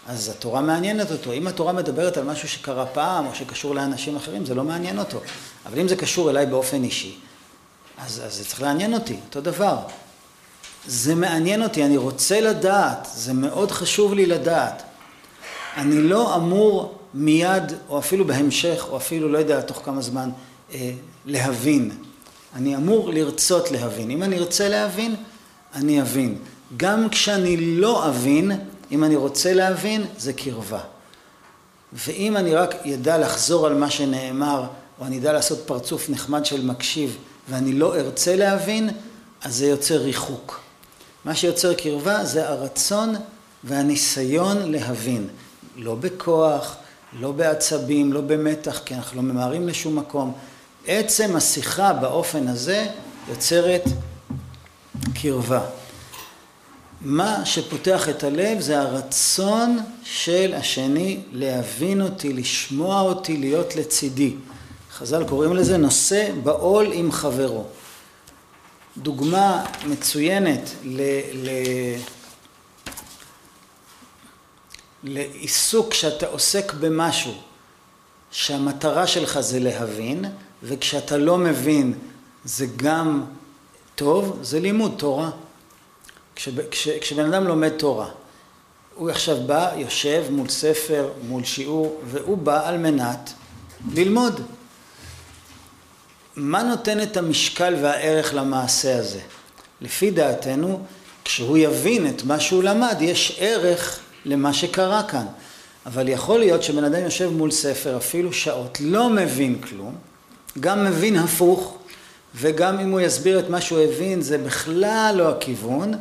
[0.08, 1.34] אז התורה מעניינת אותו.
[1.34, 5.20] אם התורה מדברת על משהו שקרה פעם, או שקשור לאנשים אחרים, זה לא מעניין אותו.
[5.66, 7.16] אבל אם זה קשור אליי באופן אישי,
[7.98, 9.78] אז, אז זה צריך לעניין אותי, אותו דבר.
[10.88, 14.84] זה מעניין אותי, אני רוצה לדעת, זה מאוד חשוב לי לדעת.
[15.78, 20.30] אני לא אמור מיד, או אפילו בהמשך, או אפילו לא יודע תוך כמה זמן,
[21.26, 21.92] להבין.
[22.56, 24.12] אני אמור לרצות להבין.
[24.12, 25.16] אם אני ארצה להבין,
[25.76, 26.38] אני אבין.
[26.78, 28.52] גם כשאני לא אבין,
[28.92, 30.80] אם אני רוצה להבין, זה קרבה.
[31.94, 34.66] ואם אני רק ידע לחזור על מה שנאמר,
[35.00, 37.18] או אני אדע לעשות פרצוף נחמד של מקשיב,
[37.50, 38.90] ואני לא ארצה להבין,
[39.42, 40.60] אז זה יוצר ריחוק.
[41.26, 43.16] מה שיוצר קרבה זה הרצון
[43.64, 45.28] והניסיון להבין.
[45.76, 46.76] לא בכוח,
[47.20, 50.34] לא בעצבים, לא במתח, כי אנחנו לא ממהרים לשום מקום.
[50.88, 52.88] עצם השיחה באופן הזה
[53.30, 53.84] יוצרת
[55.14, 55.66] קרבה.
[57.02, 64.36] מה שפותח את הלב זה הרצון של השני להבין אותי, לשמוע אותי, להיות לצידי.
[64.94, 67.66] חז"ל קוראים לזה נושא בעול עם חברו.
[68.98, 71.02] דוגמה מצוינת ל...
[71.34, 71.50] ל...
[75.04, 77.34] לעיסוק שאתה עוסק במשהו
[78.32, 80.26] שהמטרה שלך זה להבין
[80.64, 81.94] וכשאתה לא מבין
[82.46, 83.24] זה גם
[83.96, 85.30] טוב, זה לימוד תורה.
[86.36, 88.10] כש, כש, כשבן אדם לומד תורה,
[88.96, 93.34] הוא עכשיו בא, יושב מול ספר, מול שיעור, והוא בא על מנת
[93.94, 94.42] ללמוד.
[96.36, 99.20] מה נותן את המשקל והערך למעשה הזה?
[99.82, 100.86] לפי דעתנו,
[101.26, 105.26] כשהוא יבין את מה שהוא למד, יש ערך למה שקרה כאן.
[105.86, 109.96] אבל יכול להיות שבן אדם יושב מול ספר אפילו שעות, לא מבין כלום,
[110.60, 111.78] גם מבין הפוך,
[112.36, 115.94] וגם אם הוא יסביר את מה שהוא הבין זה בכלל לא הכיוון,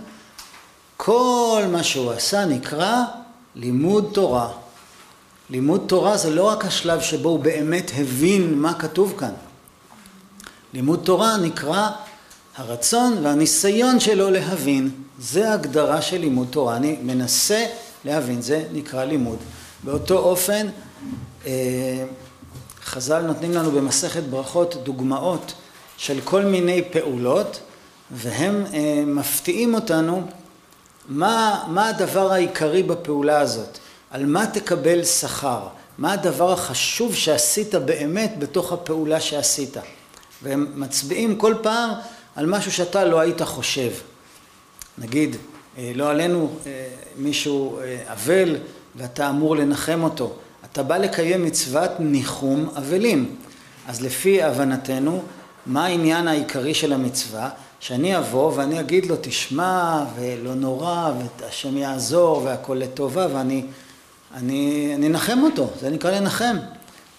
[0.97, 3.03] כל מה שהוא עשה נקרא
[3.55, 4.49] לימוד תורה.
[5.51, 9.33] לימוד תורה זה לא רק השלב שבו הוא באמת הבין מה כתוב כאן.
[10.75, 11.89] לימוד תורה נקרא
[12.57, 14.91] הרצון והניסיון שלו להבין.
[15.19, 16.77] זה ההגדרה של לימוד תורה.
[16.77, 17.67] אני מנסה
[18.05, 19.39] להבין, זה נקרא לימוד.
[19.85, 20.67] באותו אופן,
[21.47, 22.05] אה,
[22.85, 25.53] חז"ל נותנים לנו במסכת ברכות דוגמאות
[25.97, 27.61] של כל מיני פעולות,
[28.11, 30.27] והם אה, מפתיעים אותנו
[31.09, 33.79] מה, מה הדבר העיקרי בפעולה הזאת,
[34.11, 35.61] על מה תקבל שכר,
[35.99, 39.77] מה הדבר החשוב שעשית באמת בתוך הפעולה שעשית.
[40.43, 41.91] והם מצביעים כל פעם
[42.37, 43.91] על משהו שאתה לא היית חושב.
[44.99, 45.37] נגיד,
[45.79, 48.57] אה, לא עלינו אה, מישהו אה, אבל
[48.97, 50.35] ואתה אמור לנחם אותו.
[50.73, 53.37] אתה בא לקיים מצוות ניחום אבלים.
[53.89, 55.23] אז לפי הבנתנו,
[55.67, 57.51] מה העניין העיקרי של המצווה?
[57.81, 63.65] שאני אבוא ואני אגיד לו, תשמע, ולא נורא, והשם יעזור, והכל לטובה, ואני
[64.35, 66.57] אני, אני אנחם אותו, זה נקרא לנחם.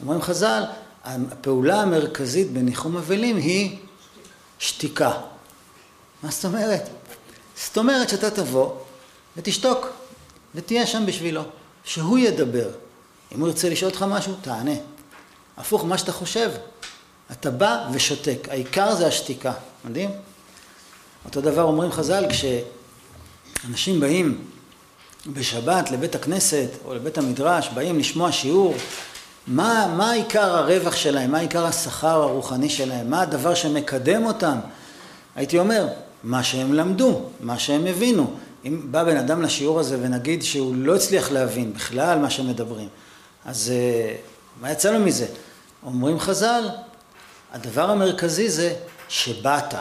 [0.02, 0.63] אומרים חז"ל,
[1.04, 3.78] הפעולה המרכזית בניחום אבלים היא
[4.60, 5.12] שתיקה.
[6.24, 6.89] מה זאת אומרת?
[7.56, 8.72] זאת אומרת שאתה תבוא
[9.38, 9.88] ותשתוק
[10.56, 11.42] ותהיה שם בשבילו,
[11.84, 12.70] שהוא ידבר.
[13.36, 14.76] אם הוא ירצה לשאול אותך משהו, תענה.
[15.58, 16.52] הפוך מה שאתה חושב.
[17.32, 19.54] אתה בא ושותק, העיקר זה השתיקה,
[19.86, 20.10] מדהים?
[21.26, 24.41] אותו דבר אומרים חז"ל, כשאנשים באים
[25.28, 28.76] בשבת לבית הכנסת או לבית המדרש, באים לשמוע שיעור,
[29.48, 34.58] מה, מה עיקר הרווח שלהם, מה עיקר השכר הרוחני שלהם, מה הדבר שמקדם אותם?
[35.36, 35.88] הייתי אומר,
[36.24, 38.34] מה שהם למדו, מה שהם הבינו.
[38.65, 42.88] אם בא בן אדם לשיעור הזה ונגיד שהוא לא הצליח להבין בכלל מה שמדברים,
[43.45, 44.15] אז אה,
[44.62, 45.27] מה יצא לו מזה?
[45.86, 46.69] אומרים חז"ל,
[47.53, 48.75] הדבר המרכזי זה
[49.10, 49.73] שבאת.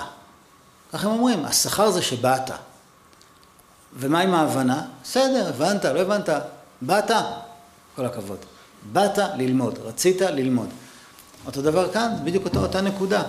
[0.93, 2.51] כך הם אומרים, השכר זה שבאת.
[3.97, 4.83] ומה עם ההבנה?
[5.03, 6.29] בסדר, הבנת, לא הבנת,
[6.83, 7.11] באת,
[7.97, 8.39] כל הכבוד.
[8.93, 10.69] באת ללמוד, רצית ללמוד.
[11.47, 13.23] אותו דבר כאן, בדיוק אותו, אותה נקודה.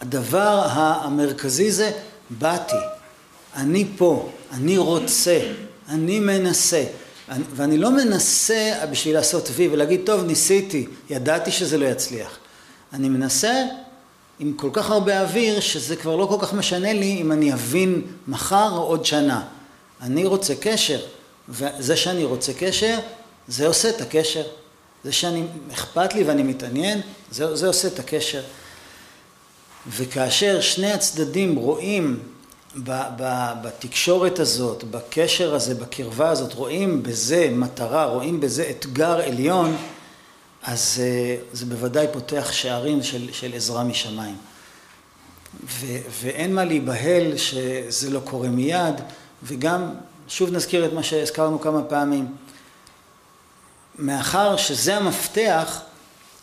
[0.00, 1.92] הדבר המרכזי זה
[2.30, 2.76] באתי,
[3.56, 5.40] אני פה, אני רוצה,
[5.88, 6.84] אני מנסה.
[7.28, 12.38] ואני לא מנסה בשביל לעשות וי ולהגיד, טוב, ניסיתי, ידעתי שזה לא יצליח.
[12.92, 13.64] אני מנסה
[14.38, 18.02] עם כל כך הרבה אוויר, שזה כבר לא כל כך משנה לי אם אני אבין
[18.28, 19.44] מחר או עוד שנה.
[20.02, 21.00] אני רוצה קשר,
[21.48, 22.98] וזה שאני רוצה קשר,
[23.48, 24.42] זה עושה את הקשר.
[25.04, 28.42] זה שאני, אכפת לי ואני מתעניין, זה, זה עושה את הקשר.
[29.88, 32.18] וכאשר שני הצדדים רואים
[33.62, 39.76] בתקשורת הזאת, בקשר הזה, בקרבה הזאת, רואים בזה מטרה, רואים בזה אתגר עליון,
[40.62, 44.36] אז אה, זה בוודאי פותח שערים של, של עזרה משמיים.
[45.66, 45.86] ו,
[46.22, 48.94] ואין מה להיבהל שזה לא קורה מיד,
[49.42, 49.94] וגם,
[50.28, 52.26] שוב נזכיר את מה שהזכרנו כמה פעמים,
[53.98, 55.80] מאחר שזה המפתח,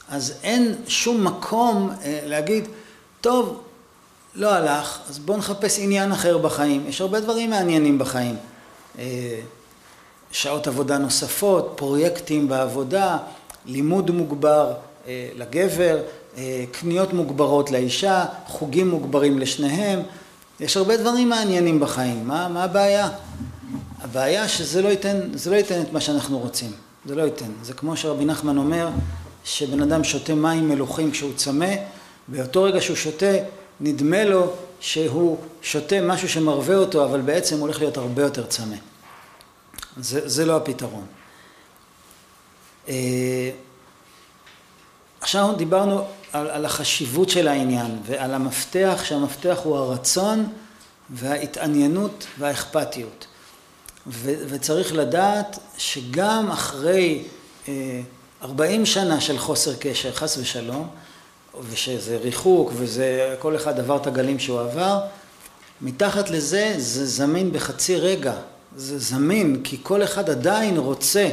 [0.09, 2.67] אז אין שום מקום אה, להגיד,
[3.21, 3.63] טוב,
[4.35, 6.83] לא הלך, אז בואו נחפש עניין אחר בחיים.
[6.87, 8.35] יש הרבה דברים מעניינים בחיים.
[10.31, 13.17] שעות עבודה נוספות, פרויקטים בעבודה,
[13.65, 14.73] לימוד מוגבר
[15.09, 15.99] לגבר,
[16.71, 20.01] קניות מוגברות לאישה, חוגים מוגברים לשניהם.
[20.59, 22.27] יש הרבה דברים מעניינים בחיים.
[22.27, 23.09] מה, מה הבעיה?
[24.01, 26.71] הבעיה שזה לא ייתן, לא ייתן את מה שאנחנו רוצים.
[27.05, 27.51] זה לא ייתן.
[27.63, 28.89] זה כמו שרבי נחמן אומר,
[29.43, 31.73] שבן אדם שותה מים מלוכים כשהוא צמא,
[32.27, 33.35] באותו רגע שהוא שותה,
[33.81, 38.75] נדמה לו שהוא שותה משהו שמרווה אותו, אבל בעצם הוא הולך להיות הרבה יותר צמא.
[39.97, 41.05] זה, זה לא הפתרון.
[42.89, 43.51] אה,
[45.21, 50.53] עכשיו דיברנו על, על החשיבות של העניין ועל המפתח, שהמפתח הוא הרצון
[51.09, 53.27] וההתעניינות והאכפתיות.
[54.07, 57.23] ו, וצריך לדעת שגם אחרי
[57.67, 58.01] אה,
[58.41, 60.87] 40 שנה של חוסר קשר, חס ושלום,
[61.69, 64.99] ושזה ריחוק וזה כל אחד עבר את הגלים שהוא עבר,
[65.81, 68.33] מתחת לזה זה זמין בחצי רגע,
[68.75, 71.29] זה זמין כי כל אחד עדיין רוצה,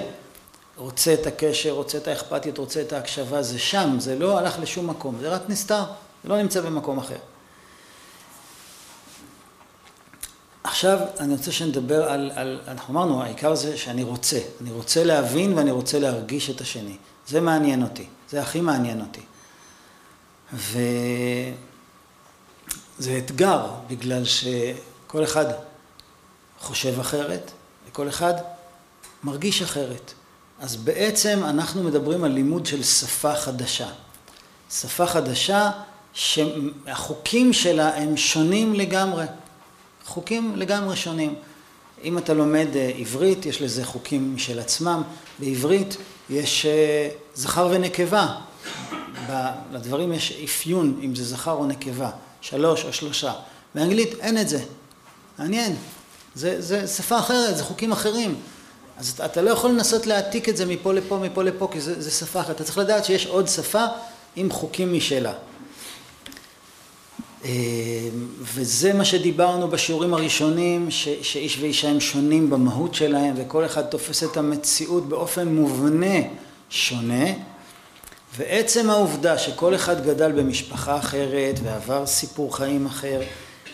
[0.76, 4.90] רוצה את הקשר, רוצה את האכפתיות, רוצה את ההקשבה, זה שם, זה לא הלך לשום
[4.90, 5.84] מקום, זה רק נסתר,
[6.24, 7.18] זה לא נמצא במקום אחר.
[10.64, 15.52] עכשיו אני רוצה שנדבר על, על, אנחנו אמרנו, העיקר זה שאני רוצה, אני רוצה להבין
[15.52, 16.96] ואני רוצה להרגיש את השני,
[17.28, 19.20] זה מעניין אותי, זה הכי מעניין אותי.
[20.52, 21.52] וזה
[23.18, 25.46] אתגר, בגלל שכל אחד
[26.60, 27.50] חושב אחרת,
[27.88, 28.34] וכל אחד
[29.24, 30.12] מרגיש אחרת.
[30.60, 33.88] אז בעצם אנחנו מדברים על לימוד של שפה חדשה.
[34.70, 35.70] שפה חדשה
[36.12, 39.24] שהחוקים שלה הם שונים לגמרי.
[40.04, 41.34] חוקים לגמרי שונים.
[42.04, 45.02] אם אתה לומד אה, עברית, יש לזה חוקים משל עצמם.
[45.38, 45.96] בעברית
[46.30, 48.34] יש אה, זכר ונקבה.
[49.72, 52.10] לדברים יש אפיון אם זה זכר או נקבה,
[52.40, 53.32] שלוש או שלושה.
[53.74, 54.62] באנגלית אין את זה.
[55.38, 55.76] מעניין.
[56.34, 58.34] זה, זה שפה אחרת, זה חוקים אחרים.
[58.98, 62.02] אז אתה, אתה לא יכול לנסות להעתיק את זה מפה לפה, מפה לפה, כי זה,
[62.02, 62.56] זה שפה אחרת.
[62.56, 63.84] אתה צריך לדעת שיש עוד שפה
[64.36, 65.32] עם חוקים משלה.
[67.44, 67.50] אה,
[68.40, 74.24] וזה מה שדיברנו בשיעורים הראשונים, ש, שאיש ואישה הם שונים במהות שלהם, וכל אחד תופס
[74.24, 76.16] את המציאות באופן מובנה
[76.70, 77.24] שונה.
[78.36, 83.20] ועצם העובדה שכל אחד גדל במשפחה אחרת ועבר סיפור חיים אחר,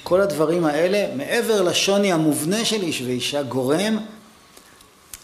[0.03, 3.99] כל הדברים האלה, מעבר לשוני המובנה של איש ואישה, גורם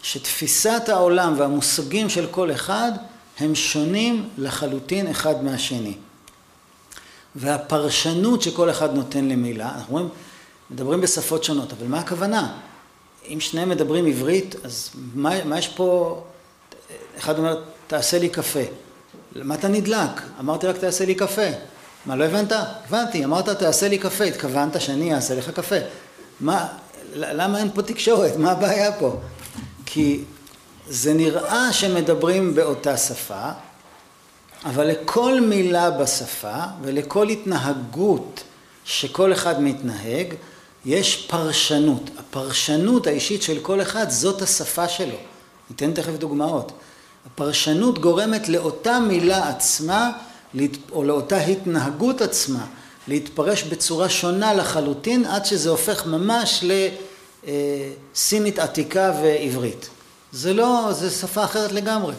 [0.02, 2.92] שתפיסת העולם והמושגים של כל אחד
[3.38, 5.94] הם שונים לחלוטין אחד מהשני.
[7.36, 10.08] והפרשנות שכל אחד נותן למילה, אנחנו רואים,
[10.70, 12.56] מדברים בשפות שונות, אבל מה הכוונה?
[13.28, 16.20] אם שניהם מדברים עברית, אז מה, מה יש פה,
[17.18, 18.60] אחד אומר, תעשה לי קפה.
[19.34, 20.10] למה אתה נדלק?
[20.40, 21.46] אמרתי רק תעשה לי קפה.
[22.06, 22.52] מה, לא הבנת?
[22.86, 25.76] הבנתי, אמרת תעשה לי קפה, התכוונת שאני אעשה לך קפה.
[26.40, 26.66] מה,
[27.14, 28.36] למה אין פה תקשורת?
[28.36, 29.16] מה הבעיה פה?
[29.86, 30.24] כי
[30.88, 33.50] זה נראה שמדברים באותה שפה,
[34.64, 38.42] אבל לכל מילה בשפה ולכל התנהגות
[38.84, 40.34] שכל אחד מתנהג,
[40.84, 42.10] יש פרשנות.
[42.18, 45.16] הפרשנות האישית של כל אחד זאת השפה שלו.
[45.70, 46.72] ניתן תכף דוגמאות.
[47.26, 50.10] הפרשנות גורמת לאותה מילה עצמה,
[50.92, 52.66] או לאותה התנהגות עצמה,
[53.08, 56.64] להתפרש בצורה שונה לחלוטין, עד שזה הופך ממש
[57.44, 59.88] לסינית עתיקה ועברית.
[60.32, 62.14] זה לא, זה שפה אחרת לגמרי.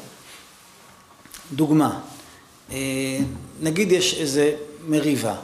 [1.52, 2.00] דוגמה,
[2.72, 3.20] אה,
[3.62, 4.56] נגיד יש איזה
[4.88, 5.36] מריבה,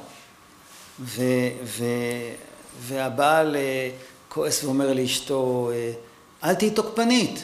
[0.99, 1.23] ו,
[1.63, 1.83] ו,
[2.81, 3.89] והבעל אה,
[4.29, 5.91] כועס ואומר לאשתו, אה,
[6.43, 7.43] אל תהיי תוקפנית.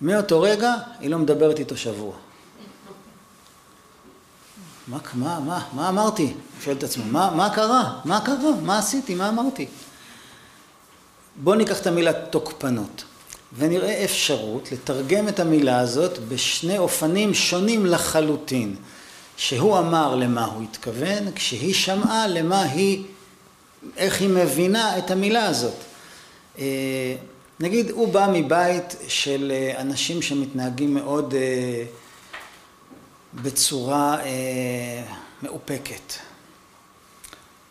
[0.00, 2.12] מאותו רגע היא לא מדברת איתו שבוע.
[4.88, 6.22] מה, מה, מה, מה אמרתי?
[6.22, 8.00] הוא שואל את עצמו, מה, מה קרה?
[8.04, 8.54] מה קרה?
[8.62, 9.14] מה עשיתי?
[9.14, 9.66] מה אמרתי?
[11.36, 13.04] בואו ניקח את המילה תוקפנות
[13.56, 18.76] ונראה אפשרות לתרגם את המילה הזאת בשני אופנים שונים לחלוטין.
[19.36, 23.04] שהוא אמר למה הוא התכוון, כשהיא שמעה למה היא,
[23.96, 25.74] איך היא מבינה את המילה הזאת.
[27.60, 31.84] נגיד הוא בא מבית של אה, אנשים שמתנהגים מאוד אה,
[33.42, 35.02] בצורה אה,
[35.42, 36.12] מאופקת.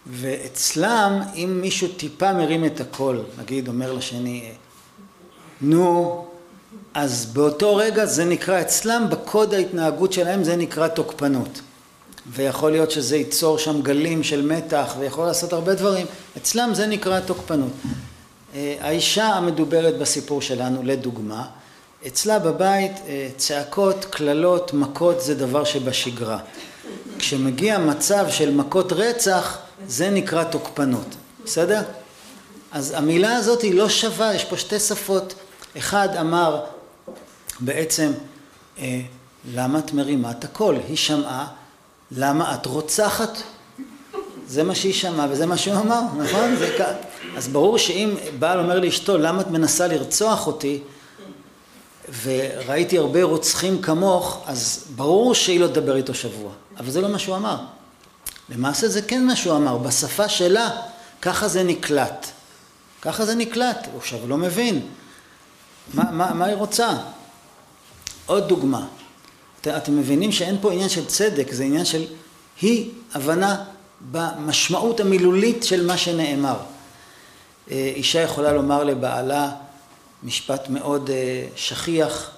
[0.07, 4.51] ואצלם אם מישהו טיפה מרים את הקול, נגיד אומר לשני
[5.61, 6.25] נו
[6.93, 11.61] אז באותו רגע זה נקרא אצלם בקוד ההתנהגות שלהם זה נקרא תוקפנות.
[12.27, 16.05] ויכול להיות שזה ייצור שם גלים של מתח ויכול לעשות הרבה דברים.
[16.37, 17.71] אצלם זה נקרא תוקפנות
[18.55, 21.45] האישה המדוברת בסיפור שלנו לדוגמה,
[22.07, 26.39] אצלה בבית אה, צעקות, קללות, מכות זה דבר שבשגרה.
[27.19, 31.81] כשמגיע מצב של מכות רצח, זה נקרא תוקפנות, בסדר?
[32.71, 35.33] אז המילה הזאת היא לא שווה, יש פה שתי שפות.
[35.77, 36.65] אחד אמר
[37.59, 38.11] בעצם,
[38.79, 39.01] אה,
[39.53, 40.77] למה את מרימה את הקול?
[40.87, 41.47] היא שמעה,
[42.11, 43.37] למה את רוצחת?
[44.49, 46.55] זה מה שהיא שמעה וזה מה שהוא אמר, נכון?
[46.55, 46.81] זה כ...
[47.37, 50.79] אז ברור שאם בעל אומר לאשתו, למה את מנסה לרצוח אותי?
[52.23, 56.51] וראיתי הרבה רוצחים כמוך, אז ברור שהיא לא תדבר איתו שבוע.
[56.77, 57.57] אבל זה לא מה שהוא אמר.
[58.49, 60.69] למעשה זה כן מה שהוא אמר, בשפה שלה,
[61.21, 62.27] ככה זה נקלט.
[63.01, 64.87] ככה זה נקלט, הוא עכשיו לא מבין.
[65.93, 66.89] מה, מה, מה היא רוצה?
[68.25, 68.85] עוד דוגמה.
[69.61, 72.05] את, אתם מבינים שאין פה עניין של צדק, זה עניין של
[72.63, 73.63] אי הבנה
[74.01, 76.57] במשמעות המילולית של מה שנאמר.
[77.71, 79.51] אה, אישה יכולה לומר לבעלה
[80.23, 82.31] משפט מאוד אה, שכיח,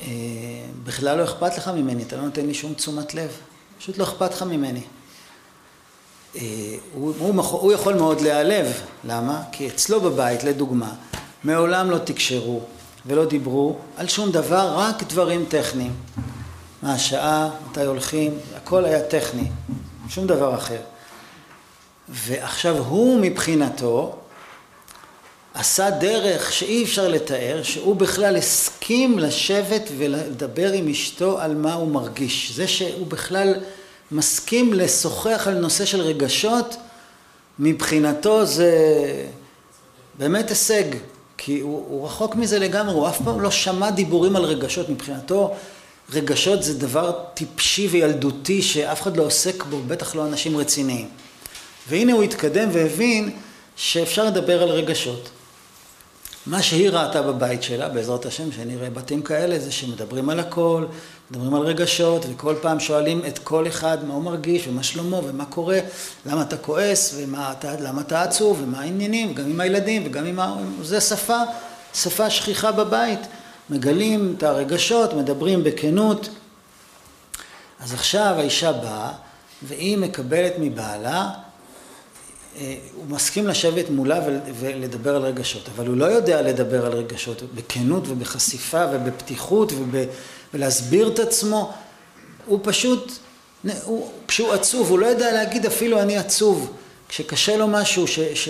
[0.00, 0.06] אה,
[0.84, 3.30] בכלל לא אכפת לך ממני, אתה לא נותן לי שום תשומת לב,
[3.78, 4.82] פשוט לא אכפת לך ממני.
[6.94, 8.72] הוא, הוא, הוא יכול מאוד להיעלב,
[9.04, 9.42] למה?
[9.52, 10.92] כי אצלו בבית, לדוגמה,
[11.44, 12.60] מעולם לא תקשרו
[13.06, 15.94] ולא דיברו על שום דבר, רק דברים טכניים.
[16.82, 19.48] מה השעה, מתי הולכים, הכל היה טכני,
[20.08, 20.80] שום דבר אחר.
[22.08, 24.16] ועכשיו הוא מבחינתו
[25.54, 31.88] עשה דרך שאי אפשר לתאר, שהוא בכלל הסכים לשבת ולדבר עם אשתו על מה הוא
[31.88, 32.52] מרגיש.
[32.54, 33.54] זה שהוא בכלל
[34.10, 36.76] מסכים לשוחח על נושא של רגשות,
[37.58, 38.72] מבחינתו זה
[40.18, 40.84] באמת הישג,
[41.36, 45.54] כי הוא, הוא רחוק מזה לגמרי, הוא אף פעם לא שמע דיבורים על רגשות, מבחינתו
[46.12, 51.08] רגשות זה דבר טיפשי וילדותי שאף אחד לא עוסק בו, בטח לא אנשים רציניים.
[51.88, 53.30] והנה הוא התקדם והבין
[53.76, 55.30] שאפשר לדבר על רגשות.
[56.46, 60.84] מה שהיא ראתה בבית שלה, בעזרת השם, שנראה בתים כאלה, זה שמדברים על הכל,
[61.30, 65.44] מדברים על רגשות, וכל פעם שואלים את כל אחד מה הוא מרגיש, ומה שלמה, ומה
[65.44, 65.78] קורה,
[66.26, 70.56] למה אתה כועס, ולמה אתה עצוב, ומה העניינים, גם עם הילדים, וגם עם ה...
[70.82, 71.38] זה שפה,
[71.94, 73.20] שפה שכיחה בבית.
[73.70, 76.28] מגלים את הרגשות, מדברים בכנות.
[77.80, 79.12] אז עכשיו האישה באה,
[79.62, 81.30] והיא מקבלת מבעלה
[82.56, 84.20] אה, הוא מסכים לשבת מולה
[84.60, 89.96] ולדבר על רגשות, אבל הוא לא יודע לדבר על רגשות בכנות ובחשיפה ובפתיחות וב,
[90.54, 91.72] ולהסביר את עצמו.
[92.46, 93.12] הוא פשוט,
[93.84, 96.72] הוא, כשהוא עצוב, הוא לא יודע להגיד אפילו אני עצוב.
[97.08, 98.48] כשקשה לו משהו, ש, ש,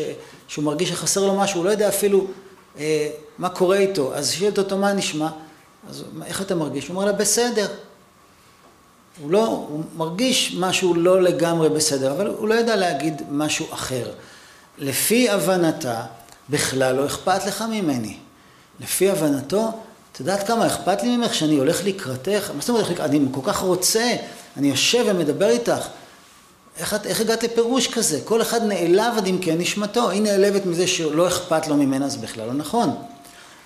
[0.49, 2.27] שהוא מרגיש שחסר לו משהו, הוא לא יודע אפילו
[3.39, 4.15] מה קורה איתו.
[4.15, 5.29] אז שואלת אותו מה נשמע,
[5.91, 6.89] אז איך אתה מרגיש?
[6.89, 7.67] הוא אומר לה בסדר.
[9.21, 14.11] הוא לא, הוא מרגיש משהו לא לגמרי בסדר, אבל הוא לא יודע להגיד משהו אחר.
[14.79, 16.03] לפי הבנתה,
[16.51, 18.17] בכלל לא אכפת לך ממני.
[18.81, 19.73] לפי הבנתו,
[20.13, 22.51] את יודעת כמה אכפת לי ממך שאני הולך לקראתך?
[22.55, 24.17] מה זאת אומרת, אני כל כך רוצה,
[24.57, 25.87] אני יושב ומדבר איתך.
[26.79, 28.21] איך, איך הגעת לפירוש כזה?
[28.25, 30.11] כל אחד נעלב עד עמקי נשמתו.
[30.11, 32.97] היא נעלבת מזה שלא אכפת לו ממנה, זה בכלל לא נכון.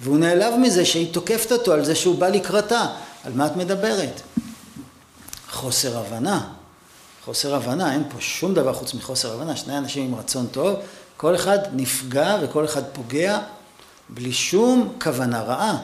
[0.01, 2.87] והוא נעלב מזה שהיא תוקפת אותו על זה שהוא בא לקראתה.
[3.25, 4.21] על מה את מדברת?
[5.51, 6.49] חוסר הבנה.
[7.25, 10.77] חוסר הבנה, אין פה שום דבר חוץ מחוסר הבנה, שני אנשים עם רצון טוב,
[11.17, 13.39] כל אחד נפגע וכל אחד פוגע
[14.09, 15.79] בלי שום כוונה רעה.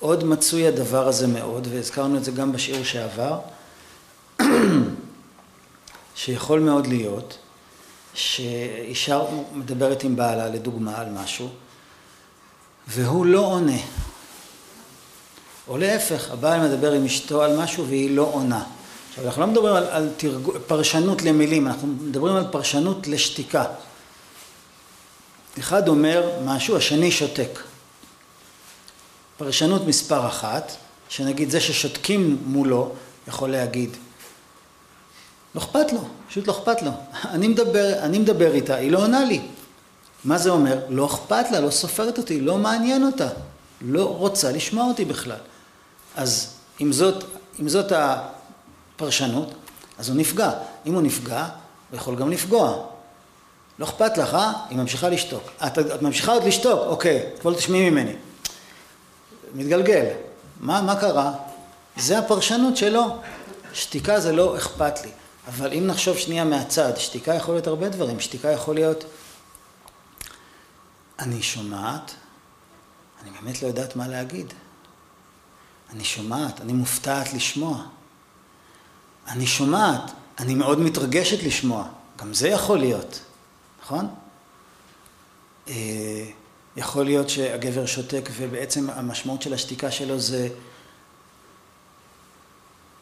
[0.00, 3.38] עוד מצוי הדבר הזה מאוד, והזכרנו את זה גם בשיעור שעבר,
[6.26, 7.38] שיכול מאוד להיות
[8.14, 9.20] שאישה
[9.52, 11.48] מדברת עם בעלה לדוגמה על משהו,
[12.88, 13.78] והוא לא עונה.
[15.68, 18.64] או להפך, הבעל מדבר עם אשתו על משהו והיא לא עונה.
[19.08, 20.42] עכשיו, אנחנו לא מדברים על, על תרג...
[20.66, 23.64] פרשנות למילים, אנחנו מדברים על פרשנות לשתיקה.
[25.58, 27.60] אחד אומר משהו, השני שותק.
[29.36, 30.72] פרשנות מספר אחת,
[31.08, 32.92] שנגיד זה ששותקים מולו
[33.28, 33.96] יכול להגיד,
[35.56, 36.90] לא אכפת לו, פשוט לא אכפת לו.
[37.34, 39.40] אני מדבר, אני מדבר איתה, היא לא עונה לי.
[40.24, 40.78] מה זה אומר?
[40.88, 43.28] לא אכפת לה, לא סופרת אותי, לא מעניין אותה,
[43.80, 45.36] לא רוצה לשמוע אותי בכלל.
[46.16, 47.24] אז אם זאת,
[47.60, 49.54] אם זאת הפרשנות,
[49.98, 50.50] אז הוא נפגע.
[50.86, 51.48] אם הוא נפגע,
[51.90, 52.76] הוא יכול גם לפגוע.
[53.78, 54.52] לא אכפת לך, אה?
[54.70, 55.42] היא ממשיכה לשתוק.
[55.66, 56.80] את, את ממשיכה עוד לשתוק?
[56.86, 58.12] אוקיי, כבר תשמעי ממני.
[59.54, 60.04] מתגלגל.
[60.60, 61.32] מה, מה קרה?
[61.96, 63.16] זה הפרשנות שלו.
[63.72, 65.10] שתיקה זה לא אכפת לי.
[65.46, 68.20] אבל אם נחשוב שנייה מהצד, שתיקה יכול להיות הרבה דברים.
[68.20, 69.04] שתיקה יכול להיות,
[71.18, 72.14] אני שומעת,
[73.22, 74.52] אני באמת לא יודעת מה להגיד.
[75.90, 77.82] אני שומעת, אני מופתעת לשמוע.
[79.28, 81.88] אני שומעת, אני מאוד מתרגשת לשמוע.
[82.18, 83.20] גם זה יכול להיות,
[83.82, 84.08] נכון?
[85.68, 86.30] אה,
[86.76, 90.48] יכול להיות שהגבר שותק ובעצם המשמעות של השתיקה שלו זה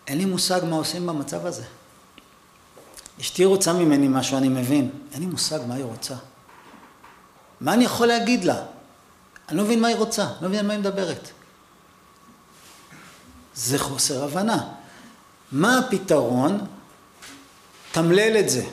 [0.06, 1.64] אין לי מושג מה עושים במצב הזה.
[3.20, 4.90] אשתי רוצה ממני משהו, אני מבין.
[5.12, 6.14] אין לי מושג מה היא רוצה.
[7.60, 8.62] מה אני יכול להגיד לה?
[9.48, 11.30] אני לא מבין מה היא רוצה, אני לא מבין על מה היא מדברת.
[13.54, 14.64] זה חוסר הבנה.
[15.52, 16.58] מה הפתרון?
[17.92, 18.64] תמלל את זה,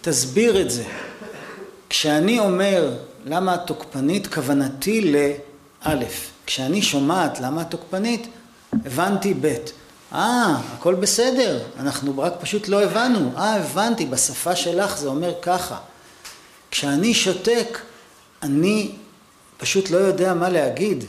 [0.00, 0.84] תסביר את זה.
[1.88, 6.30] כשאני אומר למה את תוקפנית, כוונתי לאלף.
[6.46, 8.28] כשאני שומעת למה את תוקפנית,
[8.72, 9.56] הבנתי ב'.
[10.12, 13.32] אה, הכל בסדר, אנחנו רק פשוט לא הבנו.
[13.36, 15.78] אה, הבנתי, בשפה שלך זה אומר ככה.
[16.70, 17.78] כשאני שותק,
[18.42, 18.92] אני
[19.56, 21.04] פשוט לא יודע מה להגיד.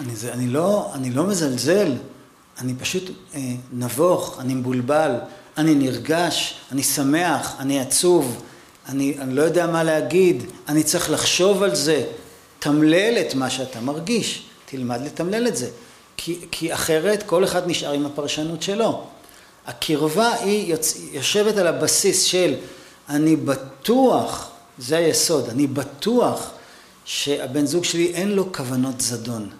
[0.00, 1.92] אני, זה, אני, לא, אני לא מזלזל,
[2.58, 3.40] אני פשוט אה,
[3.72, 5.12] נבוך, אני מבולבל,
[5.58, 8.42] אני נרגש, אני שמח, אני עצוב,
[8.88, 12.06] אני, אני לא יודע מה להגיד, אני צריך לחשוב על זה.
[12.58, 15.70] תמלל את מה שאתה מרגיש, תלמד לתמלל את זה.
[16.16, 19.04] כי, כי אחרת כל אחד נשאר עם הפרשנות שלו.
[19.66, 20.98] הקרבה היא יוצ...
[21.12, 22.54] יושבת על הבסיס של
[23.08, 26.50] אני בטוח, זה היסוד, אני בטוח
[27.04, 29.50] שהבן זוג שלי אין לו כוונות זדון.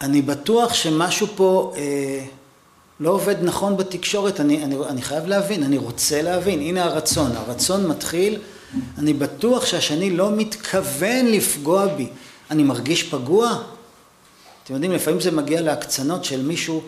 [0.00, 2.24] אני בטוח שמשהו פה אה,
[3.00, 7.86] לא עובד נכון בתקשורת, אני, אני, אני חייב להבין, אני רוצה להבין, הנה הרצון, הרצון
[7.86, 8.40] מתחיל,
[8.98, 12.08] אני בטוח שהשני לא מתכוון לפגוע בי,
[12.50, 13.62] אני מרגיש פגוע?
[14.66, 16.82] אתם יודעים, לפעמים זה מגיע להקצנות של מישהו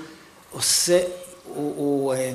[0.51, 1.01] עושה,
[1.45, 2.33] הוא, הוא, אה,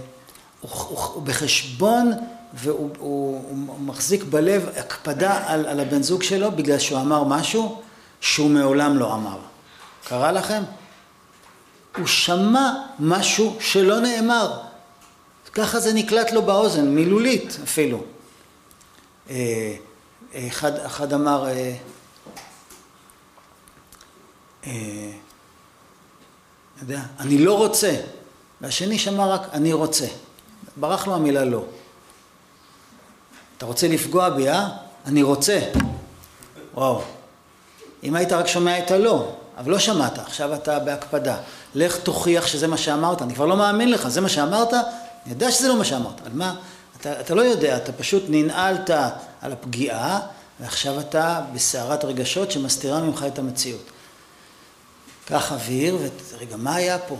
[0.61, 2.11] הוא, הוא, הוא בחשבון
[2.53, 7.81] והוא הוא, הוא מחזיק בלב הקפדה על, על הבן זוג שלו בגלל שהוא אמר משהו
[8.21, 9.37] שהוא מעולם לא אמר.
[10.07, 10.63] קרה לכם?
[11.97, 14.59] הוא שמע משהו שלא נאמר.
[15.53, 18.03] ככה זה נקלט לו באוזן, מילולית אפילו.
[19.29, 19.75] אה,
[20.35, 21.75] אחד, אחד אמר, אה,
[26.81, 27.95] יודע, אני לא רוצה,
[28.61, 30.05] והשני שמע רק אני רוצה.
[30.77, 31.63] ברח לו המילה לא.
[33.57, 34.69] אתה רוצה לפגוע בי, אה?
[35.05, 35.59] אני רוצה.
[36.73, 37.01] וואו.
[38.03, 41.37] אם היית רק שומע את הלא, אבל לא שמעת, עכשיו אתה בהקפדה.
[41.75, 44.73] לך תוכיח שזה מה שאמרת, אני כבר לא מאמין לך, זה מה שאמרת?
[44.73, 46.25] אני יודע שזה לא מה שאמרת.
[46.25, 46.55] על מה?
[47.01, 48.89] אתה, אתה לא יודע, אתה פשוט ננעלת
[49.41, 50.19] על הפגיעה,
[50.59, 53.89] ועכשיו אתה בסערת רגשות שמסתירה ממך את המציאות.
[55.25, 55.97] קח אוויר,
[56.31, 57.17] ורגע, מה היה פה?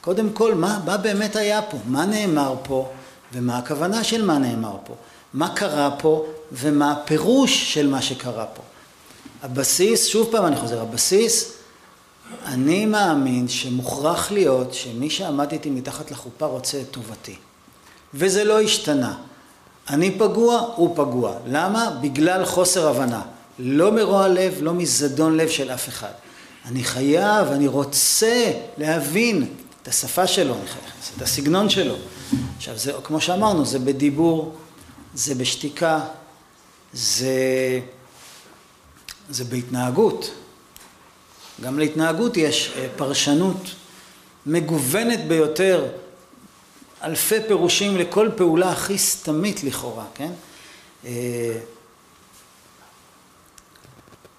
[0.00, 1.76] קודם כל, מה, מה באמת היה פה?
[1.86, 2.88] מה נאמר פה,
[3.32, 4.94] ומה הכוונה של מה נאמר פה?
[5.34, 8.62] מה קרה פה, ומה הפירוש של מה שקרה פה?
[9.42, 11.52] הבסיס, שוב פעם אני חוזר, הבסיס,
[12.44, 17.36] אני מאמין שמוכרח להיות שמי שעמד איתי מתחת לחופה רוצה את טובתי.
[18.14, 19.14] וזה לא השתנה.
[19.90, 21.34] אני פגוע, הוא פגוע.
[21.46, 21.90] למה?
[22.00, 23.22] בגלל חוסר הבנה.
[23.58, 26.12] לא מרוע לב, לא מזדון לב של אף אחד.
[26.64, 30.54] אני חייב, אני רוצה להבין את השפה שלו,
[31.16, 31.94] את הסגנון שלו.
[32.56, 34.54] עכשיו, זה, כמו שאמרנו, זה בדיבור,
[35.14, 36.00] זה בשתיקה,
[36.92, 37.80] זה,
[39.30, 40.30] זה בהתנהגות.
[41.60, 43.56] גם להתנהגות יש אה, פרשנות
[44.46, 45.86] מגוונת ביותר,
[47.02, 50.30] אלפי פירושים לכל פעולה הכי סתמית לכאורה, כן?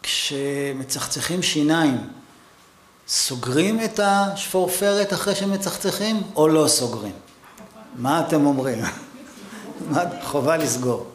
[0.10, 1.98] כשמצחצחים שיניים,
[3.08, 7.14] סוגרים את השפורפרת אחרי שמצחצחים או לא סוגרים?
[7.96, 8.80] מה אתם אומרים?
[10.32, 11.06] חובה לסגור.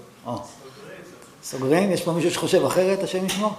[1.45, 1.93] סוגרים?
[1.93, 3.53] יש פה מישהו שחושב אחרת, השם ישמור?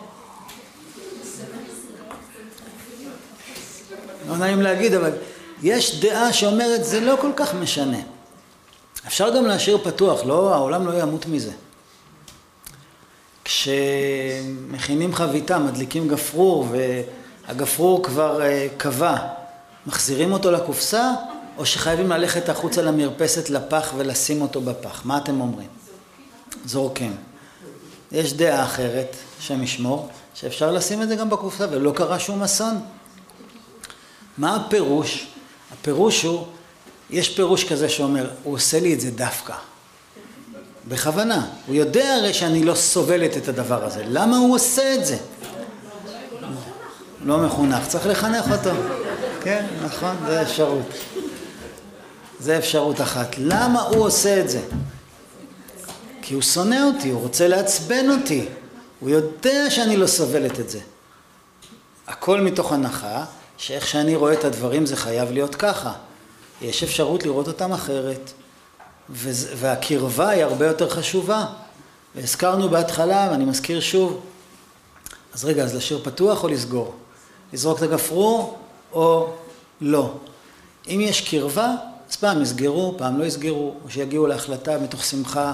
[4.27, 5.11] לא נעים להגיד, אבל
[5.63, 7.99] יש דעה שאומרת זה לא כל כך משנה.
[9.07, 11.51] אפשר גם להשאיר פתוח, לא, העולם לא ימות מזה.
[13.45, 18.41] כשמכינים חביתה, מדליקים גפרור והגפרור כבר
[18.77, 19.27] קבע, אה,
[19.87, 21.11] מחזירים אותו לקופסה
[21.57, 25.01] או שחייבים ללכת החוצה למרפסת לפח ולשים אותו בפח?
[25.05, 25.67] מה אתם אומרים?
[26.65, 27.15] זורקים.
[28.11, 32.81] יש דעה אחרת, השם ישמור, שאפשר לשים את זה גם בקופסה ולא קרה שום אסון.
[34.37, 35.27] מה הפירוש?
[35.71, 36.45] הפירוש הוא,
[37.09, 39.53] יש פירוש כזה שאומר, הוא עושה לי את זה דווקא.
[40.87, 41.45] בכוונה.
[41.67, 44.03] הוא יודע הרי שאני לא סובלת את הדבר הזה.
[44.07, 45.17] למה הוא עושה את זה?
[47.23, 47.87] לא מחונך.
[47.87, 48.69] צריך לחנך אותו.
[49.41, 50.85] כן, נכון, זה אפשרות.
[52.39, 53.35] זה אפשרות אחת.
[53.37, 54.61] למה הוא עושה את זה?
[56.21, 58.45] כי הוא שונא אותי, הוא רוצה לעצבן אותי.
[58.99, 60.79] הוא יודע שאני לא סובלת את זה.
[62.07, 63.25] הכל מתוך הנחה
[63.57, 65.93] שאיך שאני רואה את הדברים זה חייב להיות ככה.
[66.61, 68.31] יש אפשרות לראות אותם אחרת,
[69.09, 71.45] והקרבה היא הרבה יותר חשובה.
[72.15, 74.21] והזכרנו בהתחלה, ואני מזכיר שוב,
[75.33, 76.93] אז רגע, אז להשאיר פתוח או לסגור?
[77.53, 78.57] לזרוק את הגפרור
[78.93, 79.33] או
[79.81, 80.13] לא?
[80.87, 81.75] אם יש קרבה,
[82.09, 85.53] אז פעם יסגרו, פעם לא יסגרו, או שיגיעו להחלטה מתוך שמחה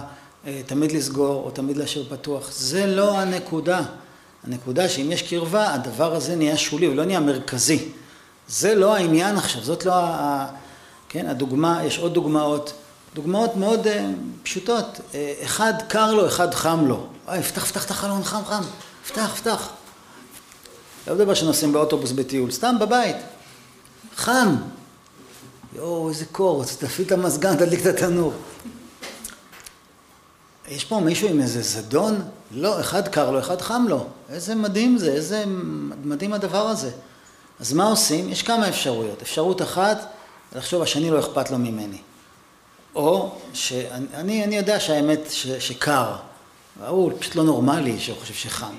[0.65, 2.51] תמיד לסגור או תמיד להשאיר פתוח.
[2.51, 3.81] זה לא הנקודה.
[4.43, 7.89] הנקודה שאם יש קרבה, הדבר הזה נהיה שולי, הוא לא נהיה מרכזי.
[8.47, 10.47] זה לא העניין עכשיו, זאת לא ה...
[11.09, 12.73] כן, הדוגמה, יש עוד דוגמאות,
[13.13, 13.89] דוגמאות מאוד uh,
[14.43, 14.85] פשוטות.
[14.97, 17.07] Uh, אחד קר לו, אחד חם לו.
[17.27, 18.63] אוי, פתח, פתח את החלון, חם, חם.
[19.07, 19.69] פתח, פתח.
[21.07, 23.15] לא מדבר שנוסעים באוטובוס בטיול, סתם בבית.
[24.15, 24.55] חם.
[25.75, 28.33] יואו, איזה קור, תפעיל את המזגן, תדליק את התנור.
[30.67, 32.21] יש פה מישהו עם איזה זדון?
[32.51, 34.05] לא, אחד קר לו, אחד חם לו.
[34.29, 35.43] איזה מדהים זה, איזה
[36.03, 36.91] מדהים הדבר הזה.
[37.59, 38.29] אז מה עושים?
[38.29, 39.21] יש כמה אפשרויות.
[39.21, 39.97] אפשרות אחת,
[40.55, 41.97] לחשוב השני לא אכפת לו ממני.
[42.95, 46.05] או שאני אני יודע שהאמת ש, שקר,
[46.87, 48.75] הוא פשוט לא נורמלי שהוא חושב שחם.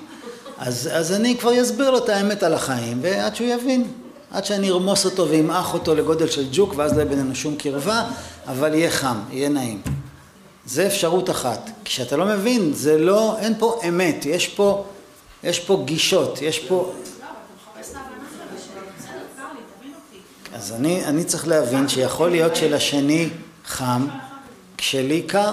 [0.57, 3.87] אז, אז אני כבר אסביר לו את האמת על החיים, ועד שהוא יבין.
[4.31, 8.05] עד שאני ארמוס אותו ואמעך אותו לגודל של ג'וק, ואז לא יהיה בינינו שום קרבה,
[8.47, 9.81] אבל יהיה חם, יהיה נעים.
[10.65, 11.69] זה אפשרות אחת.
[11.85, 14.85] כשאתה לא מבין, זה לא, אין פה אמת, יש פה,
[15.43, 16.93] יש פה גישות, יש פה...
[20.53, 23.29] אז אני, אני צריך להבין שיכול להיות שלשני
[23.65, 24.07] חם,
[24.77, 25.51] כשלי קר,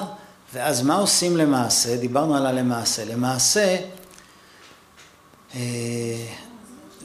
[0.55, 1.97] ואז מה עושים למעשה?
[1.97, 3.05] דיברנו על הלמעשה.
[3.05, 3.77] למעשה,
[5.55, 5.61] אה,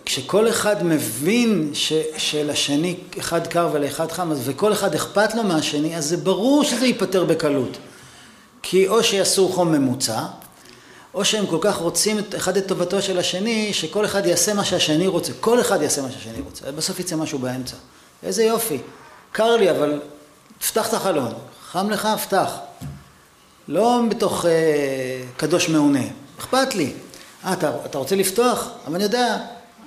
[0.05, 6.05] כשכל אחד מבין ש, שלשני אחד קר ולאחד חם, וכל אחד אכפת לו מהשני, אז
[6.05, 7.77] זה ברור שזה ייפתר בקלות.
[8.61, 10.25] כי או שיעשו חום ממוצע,
[11.13, 14.65] או שהם כל כך רוצים את, אחד את טובתו של השני, שכל אחד יעשה מה
[14.65, 15.33] שהשני רוצה.
[15.39, 16.71] כל אחד יעשה מה שהשני רוצה.
[16.71, 17.75] בסוף יצא משהו באמצע.
[18.23, 18.77] איזה יופי.
[19.31, 19.99] קר לי, אבל
[20.71, 21.33] פתח את החלון.
[21.71, 22.51] חם לך, פתח.
[23.67, 24.51] לא בתוך אה,
[25.37, 26.03] קדוש מעונה.
[26.39, 26.93] אכפת לי.
[27.45, 28.69] אה, אתה, אתה רוצה לפתוח?
[28.87, 29.37] אבל אני יודע,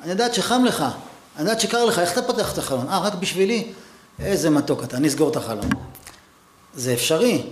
[0.03, 0.85] אני יודעת שחם לך.
[1.37, 1.99] אני יודעת שקר לך.
[1.99, 2.89] איך אתה פותח את החלון?
[2.89, 3.73] אה, רק בשבילי?
[4.21, 4.97] איזה מתוק אתה.
[4.97, 5.69] אני אסגור את החלון.
[6.75, 7.43] זה אפשרי.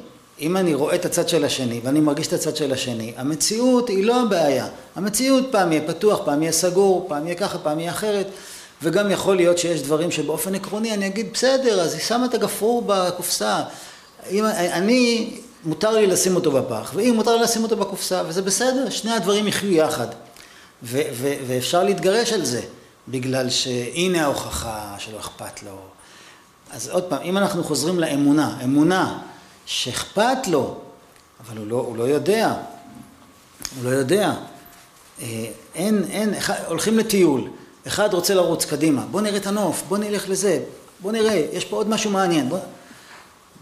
[0.40, 4.04] אם אני רואה את הצד של השני ואני מרגיש את הצד של השני, המציאות היא
[4.04, 4.66] לא הבעיה.
[4.96, 8.26] המציאות פעם יהיה פתוח, פעם יהיה סגור, פעם יהיה ככה, פעם יהיה אחרת,
[8.82, 12.82] וגם יכול להיות שיש דברים שבאופן עקרוני אני אגיד בסדר, אז היא שמה את הגפרור
[12.86, 13.62] בקופסה.
[14.30, 15.30] אם, אני,
[15.64, 19.48] מותר לי לשים אותו בפח, ואם מותר לי לשים אותו בקופסה, וזה בסדר, שני הדברים
[19.48, 20.06] יחיו יחד.
[20.82, 22.62] ו- ו- ואפשר להתגרש על זה,
[23.08, 25.76] בגלל שהנה ההוכחה שלא אכפת לו.
[26.72, 29.18] אז עוד פעם, אם אנחנו חוזרים לאמונה, אמונה
[29.66, 30.76] שאכפת לו,
[31.46, 32.54] אבל הוא לא, הוא לא יודע,
[33.76, 34.32] הוא לא יודע.
[35.22, 36.34] אה, אין, אין,
[36.66, 37.48] הולכים לטיול,
[37.86, 40.60] אחד רוצה לרוץ קדימה, בוא נראה את הנוף, בוא נלך לזה,
[41.00, 42.58] בוא נראה, יש פה עוד משהו מעניין, בוא,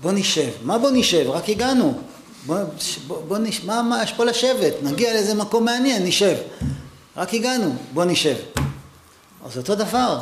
[0.01, 0.51] בוא נשב.
[0.62, 1.31] מה בוא נשב?
[1.31, 1.99] רק הגענו.
[2.47, 2.57] בוא,
[3.07, 3.64] בוא, בוא נש...
[3.64, 4.72] מה, מה יש פה לשבת?
[4.83, 6.37] נגיע לאיזה מקום מעניין, נשב.
[7.16, 8.37] רק הגענו, בוא נשב.
[9.47, 10.18] אז אותו דבר.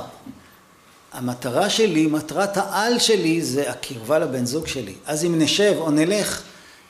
[1.12, 4.94] המטרה שלי, מטרת העל שלי זה הקרבה לבן זוג שלי.
[5.06, 6.42] אז אם נשב או נלך,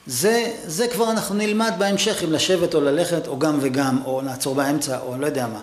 [0.07, 4.55] זה, זה כבר אנחנו נלמד בהמשך אם לשבת או ללכת או גם וגם או נעצור
[4.55, 5.61] באמצע או לא יודע מה.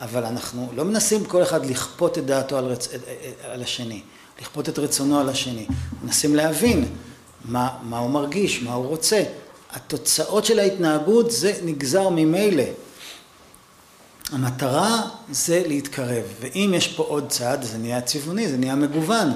[0.00, 2.88] אבל אנחנו לא מנסים כל אחד לכפות את דעתו על, רצ...
[3.44, 4.00] על השני,
[4.40, 5.66] לכפות את רצונו על השני.
[6.04, 6.88] מנסים להבין
[7.44, 9.22] מה, מה הוא מרגיש, מה הוא רוצה.
[9.72, 12.64] התוצאות של ההתנהגות זה נגזר ממילא.
[14.32, 19.32] המטרה זה להתקרב, ואם יש פה עוד צד, זה נהיה צבעוני, זה נהיה מגוון,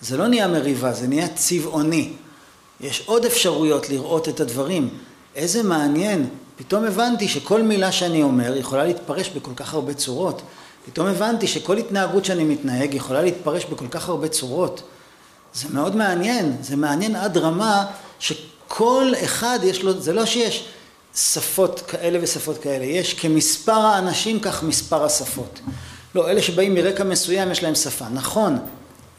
[0.00, 2.12] זה לא נהיה מריבה, זה נהיה צבעוני.
[2.80, 4.88] יש עוד אפשרויות לראות את הדברים.
[5.34, 6.28] איזה מעניין,
[6.60, 10.42] פתאום הבנתי שכל מילה שאני אומר יכולה להתפרש בכל כך הרבה צורות.
[10.86, 14.82] פתאום הבנתי שכל התנהגות שאני מתנהג יכולה להתפרש בכל כך הרבה צורות.
[15.54, 17.86] זה מאוד מעניין, זה מעניין עד רמה
[18.18, 20.68] שכל אחד יש לו, זה לא שיש
[21.16, 25.60] שפות כאלה ושפות כאלה, יש כמספר האנשים כך מספר השפות.
[26.14, 28.58] לא, אלה שבאים מרקע מסוים יש להם שפה, נכון,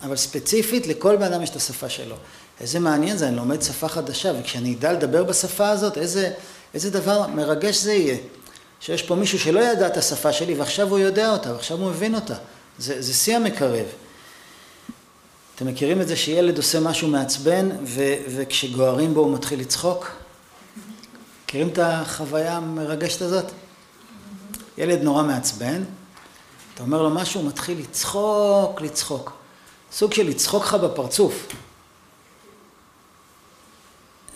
[0.01, 2.15] אבל ספציפית לכל בן אדם יש את השפה שלו.
[2.59, 6.31] איזה מעניין זה, אני לומד שפה חדשה, וכשאני אדע לדבר בשפה הזאת, איזה,
[6.73, 8.17] איזה דבר מרגש זה יהיה.
[8.79, 12.15] שיש פה מישהו שלא ידע את השפה שלי ועכשיו הוא יודע אותה, ועכשיו הוא מבין
[12.15, 12.35] אותה.
[12.77, 13.85] זה, זה שיא המקרב.
[15.55, 18.01] אתם מכירים את זה שילד עושה משהו מעצבן, ו,
[18.35, 20.11] וכשגוערים בו הוא מתחיל לצחוק?
[21.45, 23.45] מכירים את החוויה המרגשת הזאת?
[24.77, 25.83] ילד נורא מעצבן,
[26.73, 29.31] אתה אומר לו משהו, הוא מתחיל לצחוק, לצחוק.
[29.91, 31.47] סוג של לצחוק לך בפרצוף.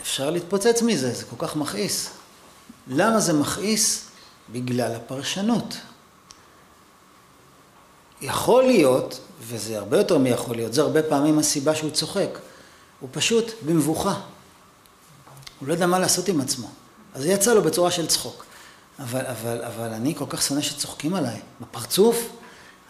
[0.02, 2.10] אפשר להתפוצץ מזה, זה כל כך מכעיס.
[2.88, 4.06] למה זה מכעיס?
[4.52, 5.78] בגלל הפרשנות.
[8.22, 12.30] יכול להיות, וזה הרבה יותר מיכול להיות, זה הרבה פעמים הסיבה שהוא צוחק.
[13.00, 14.14] הוא פשוט במבוכה.
[15.60, 16.68] הוא לא יודע מה לעשות עם עצמו.
[17.14, 18.46] אז זה יצא לו בצורה של צחוק.
[19.00, 22.30] אבל, אבל, אבל אני כל כך שונא שצוחקים עליי, בפרצוף.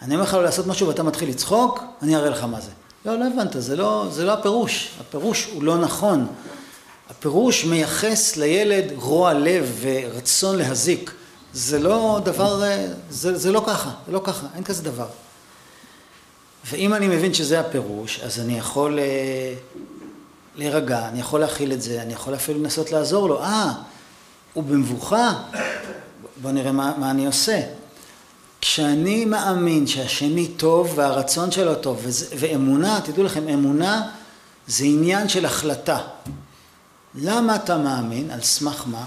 [0.02, 2.70] אני אומר לך לא לעשות משהו ואתה מתחיל לצחוק, אני אראה לך מה זה.
[3.04, 4.90] לא, לא הבנת, זה לא, זה לא הפירוש.
[5.00, 6.26] הפירוש הוא לא נכון.
[7.10, 11.12] הפירוש מייחס לילד רוע לב ורצון להזיק.
[11.52, 12.62] זה לא דבר,
[13.10, 15.06] זה, זה לא ככה, זה לא ככה, אין כזה דבר.
[16.70, 19.54] ואם אני מבין שזה הפירוש, אז אני יכול אה,
[20.56, 23.42] להירגע, אני יכול להכיל את זה, אני יכול אפילו לנסות לעזור לו.
[23.42, 23.72] אה,
[24.52, 25.32] הוא במבוכה?
[26.42, 27.60] בוא נראה מה, מה אני עושה.
[28.60, 34.08] כשאני מאמין שהשני טוב והרצון שלו טוב, וזה, ואמונה, תדעו לכם, אמונה
[34.66, 35.98] זה עניין של החלטה.
[37.16, 38.30] למה אתה מאמין?
[38.30, 39.04] על סמך מה?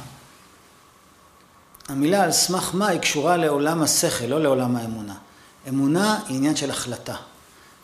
[1.88, 5.16] המילה על סמך מה היא קשורה לעולם השכל, לא לעולם האמונה.
[5.68, 7.16] אמונה היא עניין של החלטה.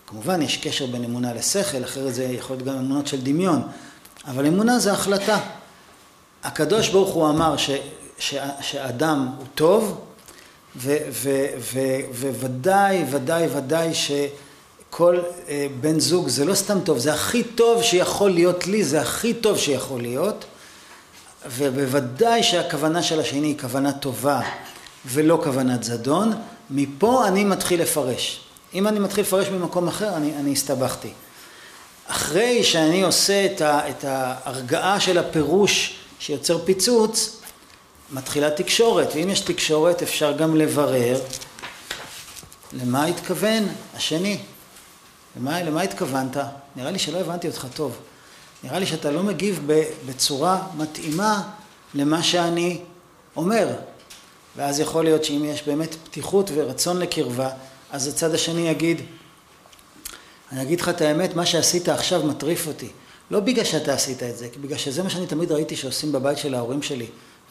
[0.07, 3.61] כמובן יש קשר בין אמונה לשכל, אחרת זה יכול להיות גם אמונות של דמיון,
[4.27, 5.39] אבל אמונה זה החלטה.
[6.43, 7.69] הקדוש ברוך הוא אמר ש,
[8.19, 10.01] ש, שאדם הוא טוב,
[12.41, 13.93] וודאי, ודאי, ודאי
[14.95, 15.19] שכל
[15.49, 19.33] אה, בן זוג זה לא סתם טוב, זה הכי טוב שיכול להיות לי, זה הכי
[19.33, 20.45] טוב שיכול להיות,
[21.45, 24.41] ובוודאי שהכוונה של השני היא כוונה טובה
[25.05, 26.33] ולא כוונת זדון,
[26.69, 28.39] מפה אני מתחיל לפרש.
[28.73, 31.09] אם אני מתחיל לפרש ממקום אחר, אני, אני הסתבכתי.
[32.07, 37.41] אחרי שאני עושה את, ה, את ההרגעה של הפירוש שיוצר פיצוץ,
[38.11, 41.19] מתחילה תקשורת, ואם יש תקשורת אפשר גם לברר
[42.73, 44.37] למה התכוון השני,
[45.37, 46.37] למה, למה התכוונת?
[46.75, 47.97] נראה לי שלא הבנתי אותך טוב.
[48.63, 49.67] נראה לי שאתה לא מגיב
[50.05, 51.43] בצורה מתאימה
[51.93, 52.81] למה שאני
[53.35, 53.67] אומר.
[54.55, 57.49] ואז יכול להיות שאם יש באמת פתיחות ורצון לקרבה,
[57.91, 59.01] אז הצד השני יגיד,
[60.51, 62.89] אני אגיד לך את האמת, מה שעשית עכשיו מטריף אותי.
[63.31, 66.53] לא בגלל שאתה עשית את זה, בגלל שזה מה שאני תמיד ראיתי שעושים בבית של
[66.53, 67.07] ההורים שלי,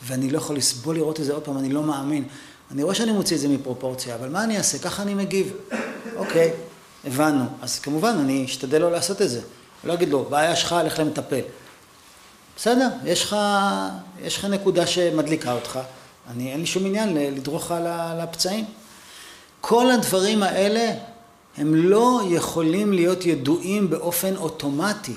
[0.07, 2.25] ואני לא יכול לסבול לראות את זה עוד פעם, אני לא מאמין.
[2.71, 4.79] אני רואה שאני מוציא את זה מפרופורציה, אבל מה אני אעשה?
[4.79, 5.53] ככה אני מגיב.
[6.17, 6.53] אוקיי,
[7.07, 7.45] הבנו.
[7.63, 9.41] אז כמובן, אני אשתדל לא לעשות את זה.
[9.85, 11.41] לא אגיד לו, בעיה שלך, לך למטפל.
[12.57, 13.37] בסדר, יש לך,
[14.23, 15.79] יש לך נקודה שמדליקה אותך,
[16.31, 18.65] אני, אין לי שום עניין לדרוך על הפצעים.
[19.61, 20.93] כל הדברים האלה
[21.57, 25.15] הם לא יכולים להיות ידועים באופן אוטומטי.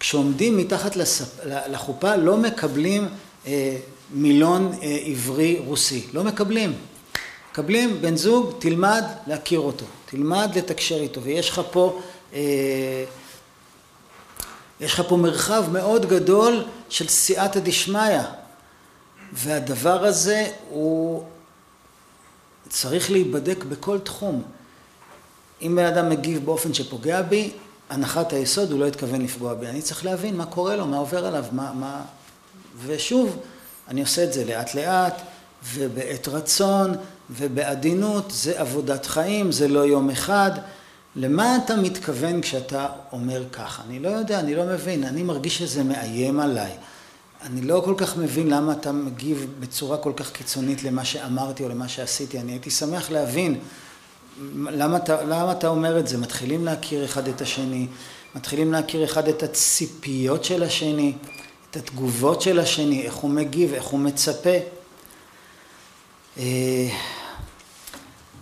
[0.00, 1.40] כשעומדים מתחת לספ...
[1.44, 3.08] לחופה לא מקבלים
[3.46, 3.76] אה,
[4.10, 6.72] מילון אה, עברי רוסי, לא מקבלים.
[7.52, 12.00] מקבלים בן זוג, תלמד להכיר אותו, תלמד לתקשר איתו, ויש לך פה,
[12.34, 13.04] אה,
[14.80, 18.20] יש לך פה מרחב מאוד גדול של סייעתא דשמיא,
[19.32, 21.24] והדבר הזה הוא
[22.68, 24.42] צריך להיבדק בכל תחום.
[25.62, 27.50] אם בן אדם מגיב באופן שפוגע בי,
[27.90, 29.66] הנחת היסוד הוא לא התכוון לפגוע בי.
[29.66, 31.72] אני צריך להבין מה קורה לו, מה עובר עליו, מה...
[31.72, 32.02] מה...
[32.86, 33.36] ושוב,
[33.88, 35.22] אני עושה את זה לאט לאט,
[35.74, 36.94] ובעת רצון,
[37.30, 40.50] ובעדינות, זה עבודת חיים, זה לא יום אחד.
[41.16, 43.82] למה אתה מתכוון כשאתה אומר ככה?
[43.88, 46.72] אני לא יודע, אני לא מבין, אני מרגיש שזה מאיים עליי.
[47.42, 51.68] אני לא כל כך מבין למה אתה מגיב בצורה כל כך קיצונית למה שאמרתי או
[51.68, 52.40] למה שעשיתי.
[52.40, 53.58] אני הייתי שמח להבין
[54.52, 56.18] למה אתה, למה אתה אומר את זה.
[56.18, 57.86] מתחילים להכיר אחד את השני,
[58.34, 61.12] מתחילים להכיר אחד את הציפיות של השני,
[61.70, 64.75] את התגובות של השני, איך הוא מגיב, איך הוא מצפה.
[66.38, 66.88] אה,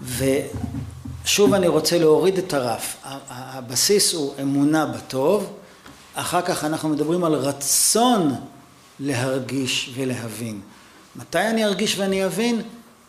[0.02, 2.96] ושוב אני רוצה להוריד את הרף.
[3.28, 5.52] הבסיס הוא אמונה בטוב,
[6.14, 8.34] אחר כך אנחנו מדברים על רצון
[9.00, 10.60] להרגיש ולהבין.
[11.16, 12.62] מתי אני ארגיש ואני אבין?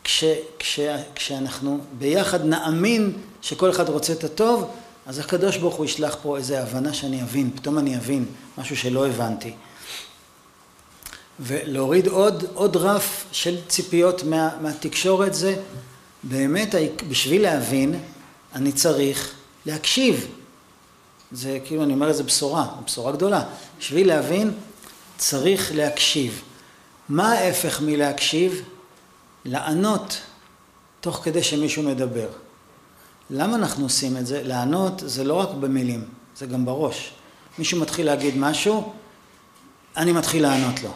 [0.03, 0.23] כש,
[0.59, 0.79] כש,
[1.15, 4.69] כשאנחנו ביחד נאמין שכל אחד רוצה את הטוב,
[5.05, 8.25] אז הקדוש ברוך הוא ישלח פה איזו הבנה שאני אבין, פתאום אני אבין
[8.57, 9.53] משהו שלא הבנתי.
[11.39, 15.55] ולהוריד עוד, עוד רף של ציפיות מה, מהתקשורת זה
[16.23, 16.75] באמת
[17.09, 17.99] בשביל להבין
[18.55, 19.33] אני צריך
[19.65, 20.27] להקשיב.
[21.31, 23.43] זה כאילו אני אומר איזה בשורה, בשורה גדולה.
[23.79, 24.51] בשביל להבין
[25.17, 26.41] צריך להקשיב.
[27.09, 28.61] מה ההפך מלהקשיב?
[29.45, 30.21] לענות
[31.01, 32.27] תוך כדי שמישהו מדבר.
[33.29, 34.43] למה אנחנו עושים את זה?
[34.43, 36.05] לענות זה לא רק במילים,
[36.37, 37.11] זה גם בראש.
[37.57, 38.93] מישהו מתחיל להגיד משהו,
[39.97, 40.91] אני מתחיל לענות לו.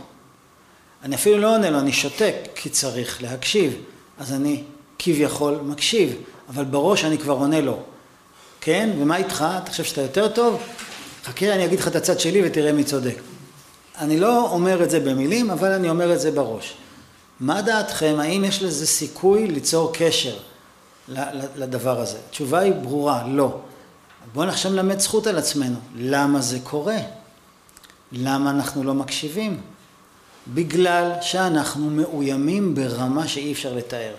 [1.04, 3.74] אני אפילו לא עונה לו, אני שותק, כי צריך להקשיב.
[4.20, 4.64] אז אני
[5.00, 6.16] כביכול מקשיב,
[6.50, 7.80] אבל בראש אני כבר עונה לו.
[8.62, 8.90] כן?
[9.00, 9.46] ומה איתך?
[9.64, 10.62] אתה חושב שאתה יותר טוב?
[11.26, 13.16] חכה, אני אגיד לך את הצד שלי ותראה מי צודק.
[13.98, 16.74] אני לא אומר את זה במילים, אבל אני אומר את זה בראש.
[17.40, 20.38] מה דעתכם, האם יש לזה סיכוי ליצור קשר
[21.56, 22.18] לדבר הזה?
[22.30, 23.58] התשובה היא ברורה, לא.
[24.34, 25.78] בואו עכשיו נלמד זכות על עצמנו.
[25.96, 26.98] למה זה קורה?
[28.12, 29.62] למה אנחנו לא מקשיבים?
[30.54, 34.14] בגלל שאנחנו מאוימים ברמה שאי אפשר לתאר.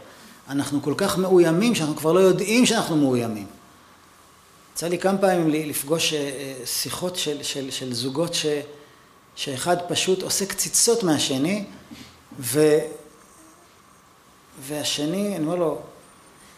[0.48, 3.46] אנחנו כל כך מאוימים שאנחנו כבר לא יודעים שאנחנו מאוימים.
[4.74, 6.14] יצא לי כמה פעמים לפגוש
[6.64, 8.46] שיחות של, של, של זוגות ש,
[9.36, 11.64] שאחד פשוט עושה קציצות מהשני
[12.40, 12.78] ו,
[14.60, 15.78] והשני, אני אומר לו,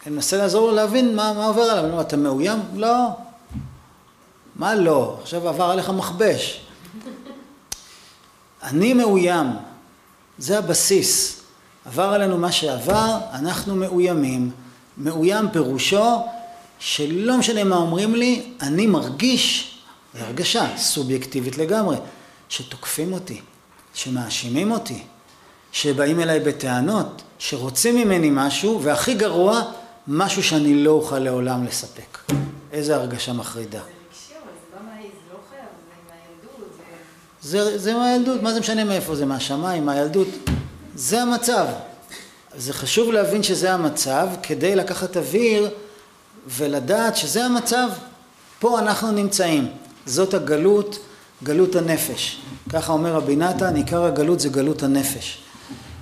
[0.05, 2.59] אני מנסה לעזור לו להבין מה, מה עובר עליו, אני אומר, אתה מאוים?
[2.75, 3.07] לא.
[4.55, 5.17] מה לא?
[5.21, 6.65] עכשיו עבר עליך מכבש.
[8.63, 9.47] אני מאוים,
[10.37, 11.39] זה הבסיס.
[11.85, 14.51] עבר עלינו מה שעבר, אנחנו מאוימים.
[14.97, 16.21] מאוים פירושו
[16.79, 19.77] שלא משנה מה אומרים לי, אני מרגיש,
[20.13, 21.97] זו הרגשה סובייקטיבית לגמרי,
[22.49, 23.41] שתוקפים אותי,
[23.93, 25.03] שמאשימים אותי,
[25.71, 29.61] שבאים אליי בטענות, שרוצים ממני משהו, והכי גרוע,
[30.07, 32.17] משהו שאני לא אוכל לעולם לספק.
[32.71, 33.81] איזה הרגשה מחרידה.
[37.43, 40.27] זה, זה מהילדות, מה זה משנה מאיפה זה, מהשמיים, מהילדות.
[40.95, 41.65] זה המצב.
[42.57, 45.69] זה חשוב להבין שזה המצב כדי לקחת אוויר
[46.47, 47.89] ולדעת שזה המצב.
[48.59, 49.67] פה אנחנו נמצאים.
[50.05, 50.99] זאת הגלות,
[51.43, 52.39] גלות הנפש.
[52.69, 55.37] ככה אומר רבי נתן, עיקר הגלות זה גלות הנפש.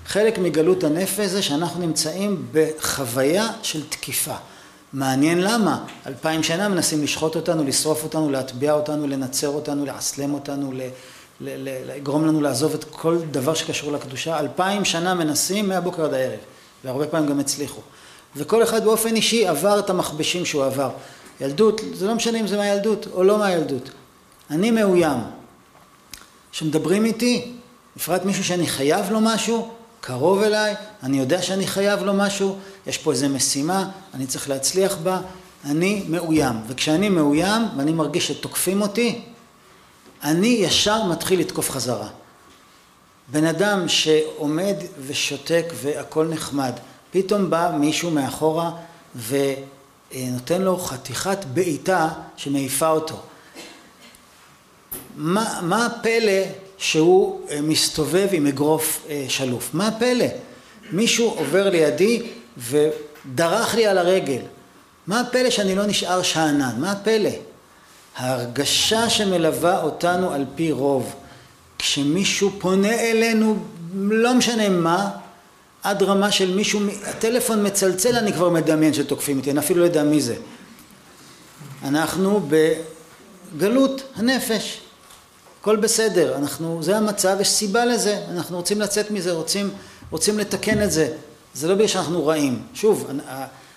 [0.06, 4.36] חלק מגלות הנפש זה שאנחנו נמצאים בחוויה של תקיפה.
[4.94, 10.72] מעניין למה, אלפיים שנה מנסים לשחוט אותנו, לשרוף אותנו, להטביע אותנו, לנצר אותנו, לעצלם אותנו,
[11.42, 14.40] לגרום לנו לעזוב את כל דבר שקשור לקדושה.
[14.40, 16.40] אלפיים שנה מנסים מהבוקר עד הערב,
[16.84, 17.82] והרבה פעמים גם הצליחו.
[18.36, 20.90] וכל אחד באופן אישי עבר את המכבשים שהוא עבר.
[21.42, 23.90] ילדות, זה לא משנה אם זה מהילדות או לא מהילדות.
[24.50, 25.18] אני מאוים.
[26.52, 27.52] כשמדברים איתי,
[27.98, 29.70] בפרט מישהו שאני חייב לו משהו,
[30.02, 34.98] קרוב אליי, אני יודע שאני חייב לו משהו, יש פה איזו משימה, אני צריך להצליח
[34.98, 35.20] בה,
[35.66, 36.56] אני מאוים.
[36.68, 39.22] וכשאני מאוים ואני מרגיש שתוקפים אותי,
[40.24, 42.08] אני ישר מתחיל לתקוף חזרה.
[43.28, 44.76] בן אדם שעומד
[45.08, 46.74] ושותק והכל נחמד,
[47.12, 48.72] פתאום בא מישהו מאחורה
[49.28, 53.20] ונותן לו חתיכת בעיטה שמעיפה אותו.
[55.16, 56.42] מה, מה הפלא
[56.78, 59.70] שהוא אה, מסתובב עם אגרוף אה, שלוף?
[59.74, 60.26] מה הפלא?
[60.92, 64.42] מישהו עובר לידי ודרך לי על הרגל.
[65.08, 66.76] מה הפלא שאני לא נשאר שאנן?
[66.78, 67.30] מה הפלא?
[68.18, 71.16] ההרגשה שמלווה אותנו על פי רוב,
[71.78, 73.58] כשמישהו פונה אלינו,
[73.94, 75.10] לא משנה מה,
[75.84, 80.04] עד רמה של מישהו, הטלפון מצלצל, אני כבר מדמיין שתוקפים אותי, אני אפילו לא יודע
[80.04, 80.36] מי זה.
[81.84, 82.42] אנחנו
[83.56, 84.82] בגלות הנפש,
[85.62, 89.72] הכל בסדר, אנחנו, זה המצב, יש סיבה לזה, אנחנו רוצים לצאת מזה, רוצים,
[90.10, 91.14] רוצים לתקן את זה,
[91.54, 92.62] זה לא בגלל שאנחנו רעים.
[92.74, 93.10] שוב,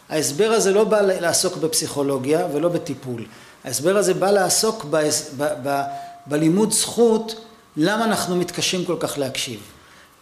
[0.09, 3.25] ההסבר הזה לא בא לעסוק בפסיכולוגיה ולא בטיפול.
[3.65, 4.97] ההסבר הזה בא לעסוק ב,
[5.37, 5.83] ב, ב,
[6.27, 7.45] בלימוד זכות
[7.77, 9.61] למה אנחנו מתקשים כל כך להקשיב.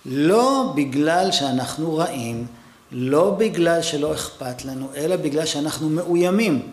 [0.06, 2.46] לא בגלל שאנחנו רעים,
[2.92, 6.70] לא בגלל שלא אכפת לנו, אלא בגלל שאנחנו מאוימים.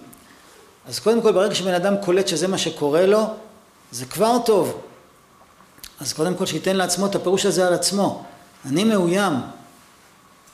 [0.87, 3.23] אז קודם כל ברגע שבן אדם קולט שזה מה שקורה לו,
[3.91, 4.81] זה כבר טוב.
[5.99, 8.23] אז קודם כל שייתן לעצמו את הפירוש הזה על עצמו.
[8.65, 9.33] אני מאוים,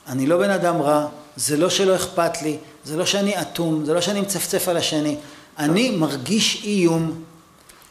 [0.08, 1.06] אני לא בן אדם רע,
[1.36, 5.16] זה לא שלא אכפת לי, זה לא שאני אטום, זה לא שאני מצפצף על השני,
[5.58, 7.22] אני מרגיש איום,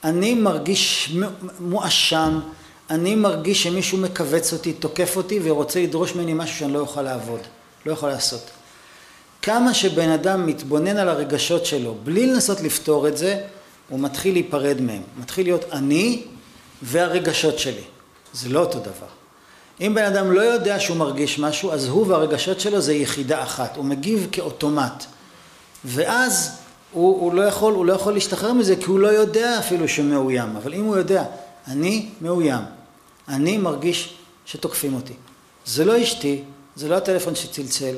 [0.04, 1.16] אני מרגיש
[1.60, 2.40] מואשם,
[2.90, 7.40] אני מרגיש שמישהו מכווץ אותי, תוקף אותי ורוצה לדרוש ממני משהו שאני לא יכול לעבוד,
[7.86, 8.50] לא יכול לעשות.
[9.42, 13.42] כמה שבן אדם מתבונן על הרגשות שלו בלי לנסות לפתור את זה,
[13.90, 15.02] הוא מתחיל להיפרד מהם.
[15.20, 16.24] מתחיל להיות אני
[16.82, 17.82] והרגשות שלי.
[18.34, 19.08] זה לא אותו דבר.
[19.82, 23.78] אם בן אדם לא יודע שהוא מרגיש משהו, אז הוא והרגשות שלו זה יחידה אחת.
[23.78, 25.06] הוא מגיב כאוטומט.
[25.86, 26.52] ואז
[26.96, 30.56] הוא, הוא, לא יכול, הוא לא יכול להשתחרר מזה כי הוא לא יודע אפילו שמאוים,
[30.56, 31.24] אבל אם הוא יודע,
[31.68, 32.62] אני מאוים,
[33.28, 34.14] אני מרגיש
[34.46, 35.14] שתוקפים אותי.
[35.66, 36.44] זה לא אשתי,
[36.76, 37.96] זה לא הטלפון שצלצל,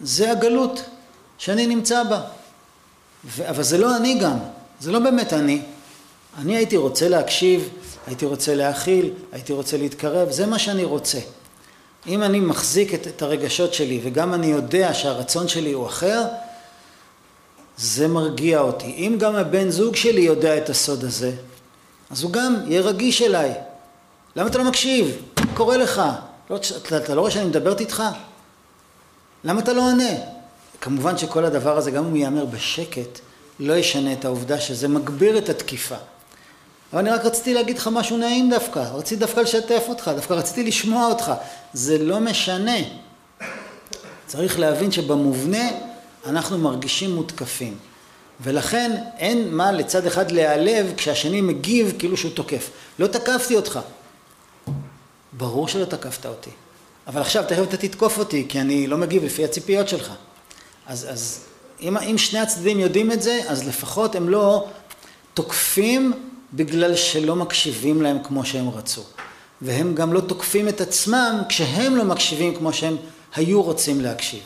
[0.00, 0.80] זה הגלות
[1.38, 2.20] שאני נמצא בה.
[3.24, 4.38] ו- אבל זה לא אני גם,
[4.80, 5.62] זה לא באמת אני.
[6.38, 7.68] אני הייתי רוצה להקשיב,
[8.06, 11.18] הייתי רוצה להכיל, הייתי רוצה להתקרב, זה מה שאני רוצה.
[12.06, 16.24] אם אני מחזיק את, את הרגשות שלי וגם אני יודע שהרצון שלי הוא אחר,
[17.76, 18.86] זה מרגיע אותי.
[18.86, 21.32] אם גם הבן זוג שלי יודע את הסוד הזה,
[22.10, 23.54] אז הוא גם יהיה רגיש אליי.
[24.36, 25.22] למה אתה לא מקשיב?
[25.40, 26.02] מה קורה לך?
[26.50, 28.02] לא, אתה, אתה לא רואה שאני מדברת איתך?
[29.44, 30.10] למה אתה לא עונה?
[30.80, 33.18] כמובן שכל הדבר הזה, גם אם ייאמר בשקט,
[33.60, 35.96] לא ישנה את העובדה שזה מגביר את התקיפה.
[36.92, 40.64] אבל אני רק רציתי להגיד לך משהו נעים דווקא, רציתי דווקא לשתף אותך, דווקא רציתי
[40.64, 41.32] לשמוע אותך.
[41.72, 42.76] זה לא משנה.
[44.26, 45.68] צריך להבין שבמובנה
[46.28, 47.74] אנחנו מרגישים מותקפים.
[48.40, 52.70] ולכן אין מה לצד אחד להיעלב כשהשני מגיב כאילו שהוא תוקף.
[52.98, 53.80] לא תקפתי אותך.
[55.32, 56.50] ברור שלא תקפת אותי.
[57.06, 60.12] אבל עכשיו תכף אתה תתקוף אותי כי אני לא מגיב לפי הציפיות שלך.
[60.86, 61.40] אז, אז
[61.80, 64.68] אם שני הצדדים יודעים את זה, אז לפחות הם לא
[65.34, 66.12] תוקפים
[66.52, 69.02] בגלל שלא מקשיבים להם כמו שהם רצו.
[69.62, 72.96] והם גם לא תוקפים את עצמם כשהם לא מקשיבים כמו שהם
[73.34, 74.40] היו רוצים להקשיב.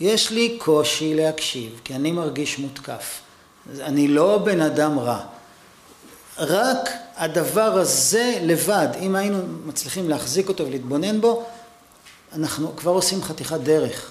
[0.00, 3.20] יש לי קושי להקשיב, כי אני מרגיש מותקף.
[3.80, 5.20] אני לא בן אדם רע.
[6.38, 11.44] רק הדבר הזה לבד, אם היינו מצליחים להחזיק אותו ולהתבונן בו,
[12.32, 14.10] אנחנו כבר עושים חתיכת דרך.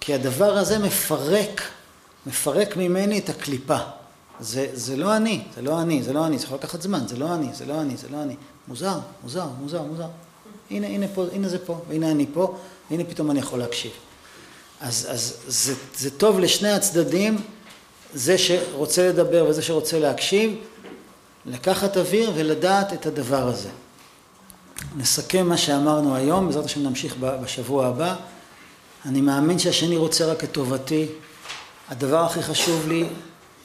[0.00, 1.62] כי הדבר הזה מפרק,
[2.26, 3.78] מפרק ממני את הקליפה.
[4.40, 7.16] זה, זה לא אני, זה לא אני, זה לא אני, זה יכול לקחת זמן, זה
[7.16, 8.36] לא אני, זה לא אני, זה לא אני.
[8.68, 10.08] מוזר, מוזר, מוזר, מוזר.
[10.70, 12.56] הנה, הנה פה, הנה זה פה, והנה אני פה,
[12.90, 13.92] והנה פתאום אני יכול להקשיב.
[14.80, 17.38] אז, אז זה, זה טוב לשני הצדדים,
[18.14, 20.56] זה שרוצה לדבר וזה שרוצה להקשיב,
[21.46, 23.68] לקחת אוויר ולדעת את הדבר הזה.
[24.96, 28.16] נסכם מה שאמרנו היום, בעזרת השם נמשיך בשבוע הבא.
[29.06, 31.06] אני מאמין שהשני רוצה רק את טובתי.
[31.88, 33.04] הדבר הכי חשוב לי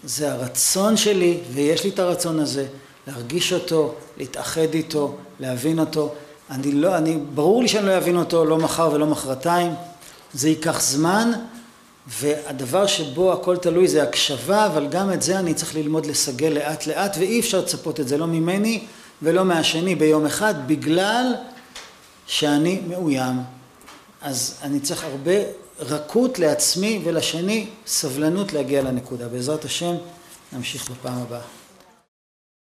[0.04, 2.68] זה הרצון שלי, ויש לי את הרצון הזה,
[3.08, 6.14] להרגיש אותו, להתאחד איתו, להבין אותו.
[6.50, 9.72] אני לא, אני, ברור לי שאני לא אבין אותו לא מחר ולא מחרתיים,
[10.36, 11.32] זה ייקח זמן,
[12.08, 16.88] והדבר שבו הכל תלוי זה הקשבה, אבל גם את זה אני צריך ללמוד לסגל לאט
[16.88, 18.84] לאט, ואי אפשר לצפות את זה לא ממני
[19.22, 21.34] ולא מהשני ביום אחד, בגלל
[22.28, 23.36] שאני מאוים.
[24.22, 25.32] אז אני צריך הרבה
[25.80, 29.28] רכות לעצמי ולשני, סבלנות להגיע לנקודה.
[29.28, 29.96] בעזרת השם,
[30.54, 31.65] נמשיך בפעם הבאה.